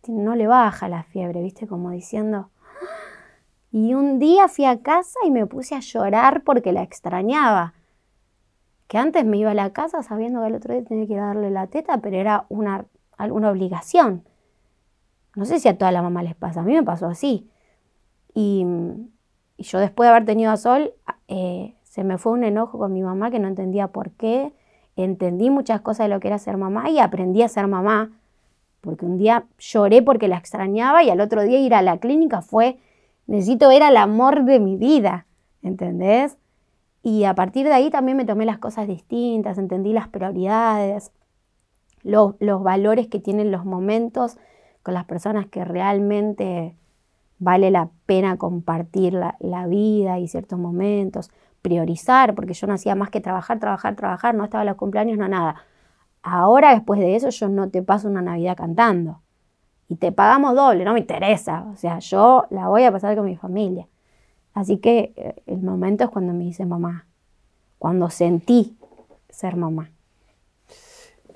[0.07, 1.67] no le baja la fiebre, ¿viste?
[1.67, 2.49] Como diciendo.
[3.71, 7.73] Y un día fui a casa y me puse a llorar porque la extrañaba.
[8.87, 11.49] Que antes me iba a la casa sabiendo que el otro día tenía que darle
[11.49, 12.85] la teta, pero era una,
[13.19, 14.23] obligación.
[15.35, 17.49] No sé si a toda la mamá les pasa, a mí me pasó así.
[18.33, 18.65] Y,
[19.57, 20.93] y yo después de haber tenido a Sol,
[21.27, 24.53] eh, se me fue un enojo con mi mamá que no entendía por qué.
[24.95, 28.11] Entendí muchas cosas de lo que era ser mamá y aprendí a ser mamá.
[28.81, 32.41] Porque un día lloré porque la extrañaba y al otro día ir a la clínica
[32.41, 32.77] fue,
[33.27, 35.25] necesito ver al amor de mi vida,
[35.61, 36.37] ¿entendés?
[37.01, 41.11] Y a partir de ahí también me tomé las cosas distintas, entendí las prioridades,
[42.03, 44.37] los, los valores que tienen los momentos
[44.83, 46.75] con las personas que realmente
[47.39, 51.31] vale la pena compartir la, la, vida y ciertos momentos,
[51.65, 55.17] priorizar, porque yo no hacía más que trabajar, trabajar, trabajar, no estaba en los cumpleaños,
[55.17, 55.55] no nada.
[56.21, 59.21] Ahora, después de eso, yo no te paso una Navidad cantando.
[59.89, 61.65] Y te pagamos doble, no me interesa.
[61.73, 63.87] O sea, yo la voy a pasar con mi familia.
[64.53, 67.07] Así que eh, el momento es cuando me dice mamá,
[67.79, 68.77] cuando sentí
[69.29, 69.89] ser mamá.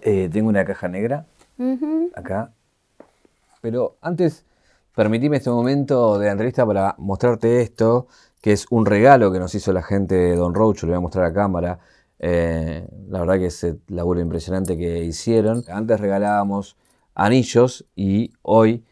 [0.01, 1.25] Eh, tengo una caja negra
[1.57, 2.09] Uh -huh.
[2.15, 2.51] acá.
[3.61, 4.45] Pero antes,
[4.95, 8.07] permitime este momento de la entrevista para mostrarte esto,
[8.41, 11.01] que es un regalo que nos hizo la gente de Don Roach, lo voy a
[11.01, 11.79] mostrar a cámara.
[12.19, 15.63] Eh, la verdad que es el laburo impresionante que hicieron.
[15.69, 16.77] Antes regalábamos
[17.15, 18.83] anillos y hoy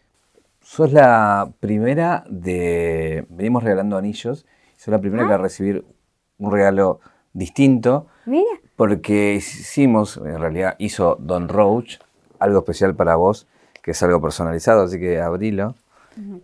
[0.62, 3.26] sos la primera de...
[3.30, 4.45] Venimos regalando anillos.
[4.76, 5.26] Sos la primera Ah.
[5.28, 5.86] que va a recibir
[6.38, 7.00] un regalo
[7.34, 8.08] distinto.
[8.26, 11.98] Mira, Porque hicimos, en realidad hizo Don Roach,
[12.39, 13.48] algo especial para vos,
[13.82, 15.74] que es algo personalizado, así que abrilo.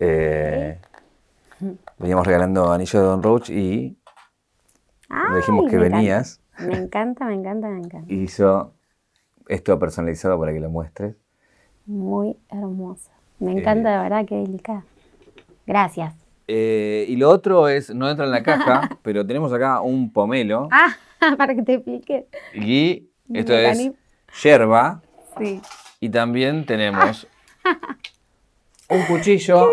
[0.00, 0.78] Eh,
[1.98, 3.96] veníamos regalando anillos de Don Roach y
[5.30, 5.96] le dijimos que me encanta.
[5.96, 6.40] venías.
[6.58, 8.12] me encanta, me encanta, me encanta.
[8.12, 8.74] hizo
[9.48, 11.16] esto personalizado para que lo muestres.
[11.86, 13.12] Muy hermosa.
[13.38, 14.84] Me encanta, de verdad, qué delicada.
[15.66, 16.14] Gracias.
[16.48, 20.68] Eh, y lo otro es, no entra en la caja, pero tenemos acá un pomelo
[20.70, 20.94] Ah,
[21.38, 22.26] para que te explique.
[22.54, 23.96] y esto es mecanismo.
[24.42, 25.02] yerba
[25.38, 25.60] Sí.
[26.00, 27.26] y también tenemos
[28.88, 29.70] un cuchillo.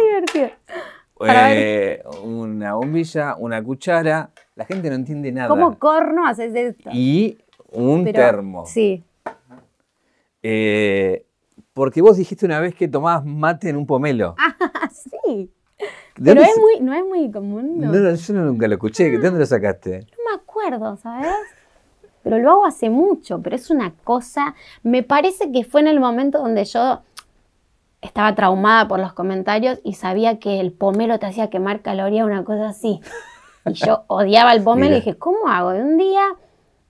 [1.27, 4.31] Eh, una bombilla, una cuchara.
[4.55, 5.47] La gente no entiende nada.
[5.49, 6.89] ¿Cómo corno haces esto?
[6.93, 7.37] Y
[7.71, 8.65] un Pero- termo.
[8.65, 9.03] Sí.
[10.43, 11.25] Eh,
[11.73, 14.35] porque vos dijiste una vez que tomabas mate en un pomelo.
[14.83, 15.51] Ah, sí.
[16.17, 17.79] ¿De Pero es muy, no es muy común.
[17.79, 19.09] No, No, no, yo nunca lo escuché.
[19.09, 19.99] ¿De dónde lo sacaste?
[19.99, 21.27] No me acuerdo, ¿sabes?
[22.23, 24.55] Pero lo hago hace mucho, pero es una cosa.
[24.83, 27.01] Me parece que fue en el momento donde yo
[28.01, 32.43] estaba traumada por los comentarios y sabía que el pomelo te hacía quemar calorías, una
[32.43, 32.99] cosa así.
[33.65, 34.97] Y yo odiaba el pomelo Mira.
[34.97, 35.75] y dije, ¿cómo hago?
[35.75, 36.23] Y un día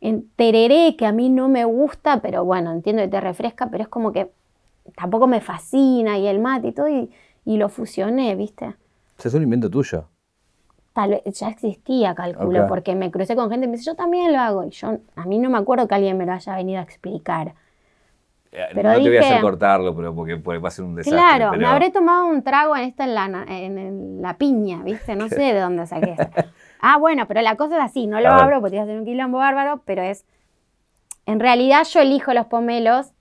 [0.02, 3.84] en tereré, que a mí no me gusta, pero bueno, entiendo que te refresca, pero
[3.84, 4.32] es como que
[4.96, 7.10] tampoco me fascina, y el mate y todo, y,
[7.46, 8.76] lo fusioné, ¿viste?
[9.24, 10.06] Es un invento tuyo.
[10.94, 14.34] Tal vez ya existía, calculo, porque me crucé con gente y me dice, yo también
[14.34, 14.64] lo hago.
[14.64, 17.54] Y yo, a mí no me acuerdo que alguien me lo haya venido a explicar.
[18.52, 21.18] Eh, pero no te voy a hacer cortarlo, pero porque, va a ser un desastre.
[21.18, 25.16] Claro, me habré tomado un trago en esta en la, en la piña, ¿viste?
[25.16, 26.44] No sé de dónde saqué esto.
[26.84, 29.06] Ah, bueno, pero la cosa es así, no lo abro porque te a hacer un
[29.06, 30.26] quilombo bárbaro, pero es.
[31.28, 33.14] En realidad yo elijo los pomelos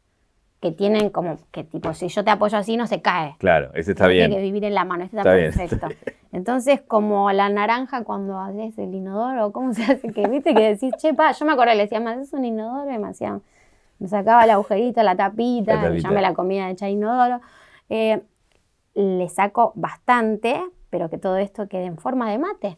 [0.60, 3.36] que tienen como que tipo, si yo te apoyo así no se cae.
[3.38, 4.30] Claro, ese está bien.
[4.30, 5.88] Tiene que vivir en la mano, este está, perfecto.
[6.32, 10.10] Entonces, como la naranja cuando haces el inodoro, ¿cómo se hace?
[10.10, 12.90] Que viste que decís, che, pa, yo me acuerdo, le decía, más es un inodoro,
[12.90, 12.98] y
[14.00, 17.40] me sacaba el agujerito, la tapita, ya me la comida hecha inodoro.
[17.90, 18.22] Eh,
[18.94, 22.76] le saco bastante, pero que todo esto quede en forma de mate.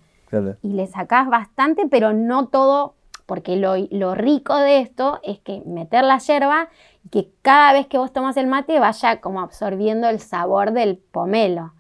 [0.63, 2.95] Y le sacás bastante, pero no todo,
[3.27, 6.69] porque lo, rico de esto es que meter la yerba
[7.05, 10.97] y que cada vez que vos tomas el mate vaya como absorbiendo el sabor del
[10.97, 11.73] pomelo.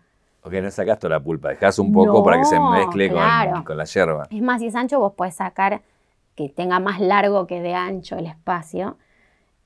[0.45, 3.77] Ok, no sacás toda la pulpa, dejás un poco para que se mezcle con, con,
[3.77, 4.27] la yerba.
[4.31, 5.83] Es más, si es ancho, vos podés sacar
[6.35, 8.99] que tenga más largo que de ancho el espacio.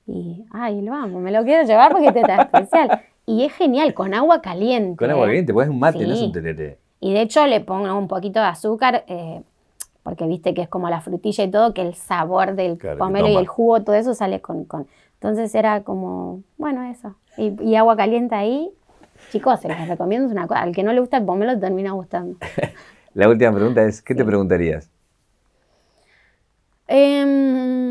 [0.07, 3.01] Y, ay, lo vamos, me lo quiero llevar porque te está especial.
[3.25, 4.97] Y es genial, con agua caliente.
[4.97, 6.79] Con agua caliente, pues es un mate, no es un tereré.
[6.99, 9.41] Y de hecho le pongo un poquito de azúcar, eh,
[10.01, 13.35] porque viste que es como la frutilla y todo, que el sabor del pomelo y
[13.35, 14.87] el jugo, todo eso sale con, con...
[15.15, 17.15] Entonces era como, bueno, eso.
[17.37, 18.69] Y, agua caliente ahí,
[19.31, 20.61] chicos, se les recomiendo, es una cosa.
[20.61, 22.37] Al que no le gusta el pomelo termina gustando.
[23.13, 24.89] la última pregunta es, ¿qué te preguntarías?
[26.87, 27.86] Em,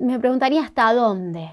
[0.00, 1.50] me preguntaría hasta dónde.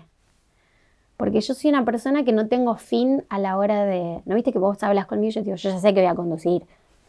[1.17, 4.21] Porque yo soy una persona que no tengo fin a la hora de.
[4.25, 5.31] ¿No viste que vos hablas conmigo?
[5.31, 6.63] Yo digo, yo ya sé que voy a conducir.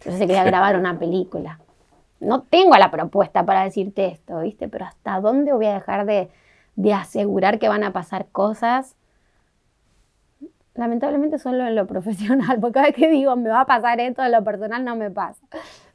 [0.04, 1.58] Yo ya sé que voy a grabar una película.
[2.20, 4.68] No tengo la propuesta para decirte esto, ¿viste?
[4.68, 6.30] Pero ¿hasta dónde voy a dejar de,
[6.94, 8.94] asegurar que van a pasar cosas?
[10.74, 14.24] Lamentablemente solo en lo profesional, porque cada vez que digo me va a pasar esto,
[14.24, 15.44] en lo personal no me pasa.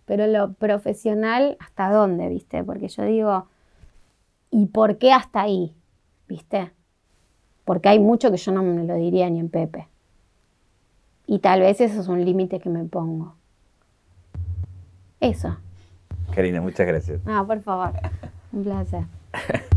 [0.06, 2.64] Pero en lo profesional, ¿hasta dónde, viste?
[2.64, 3.48] Porque yo digo,
[4.52, 5.74] ¿y por qué hasta ahí?
[6.28, 6.72] ¿Viste?
[7.72, 9.88] porque hay mucho que yo no me lo diría ni en Pepe.
[11.26, 13.36] Y tal vez eso es un límite que me pongo.
[15.20, 15.56] Eso.
[16.36, 17.22] Karina, muchas gracias.
[17.26, 17.94] Ah, por favor.
[18.52, 19.06] Un placer.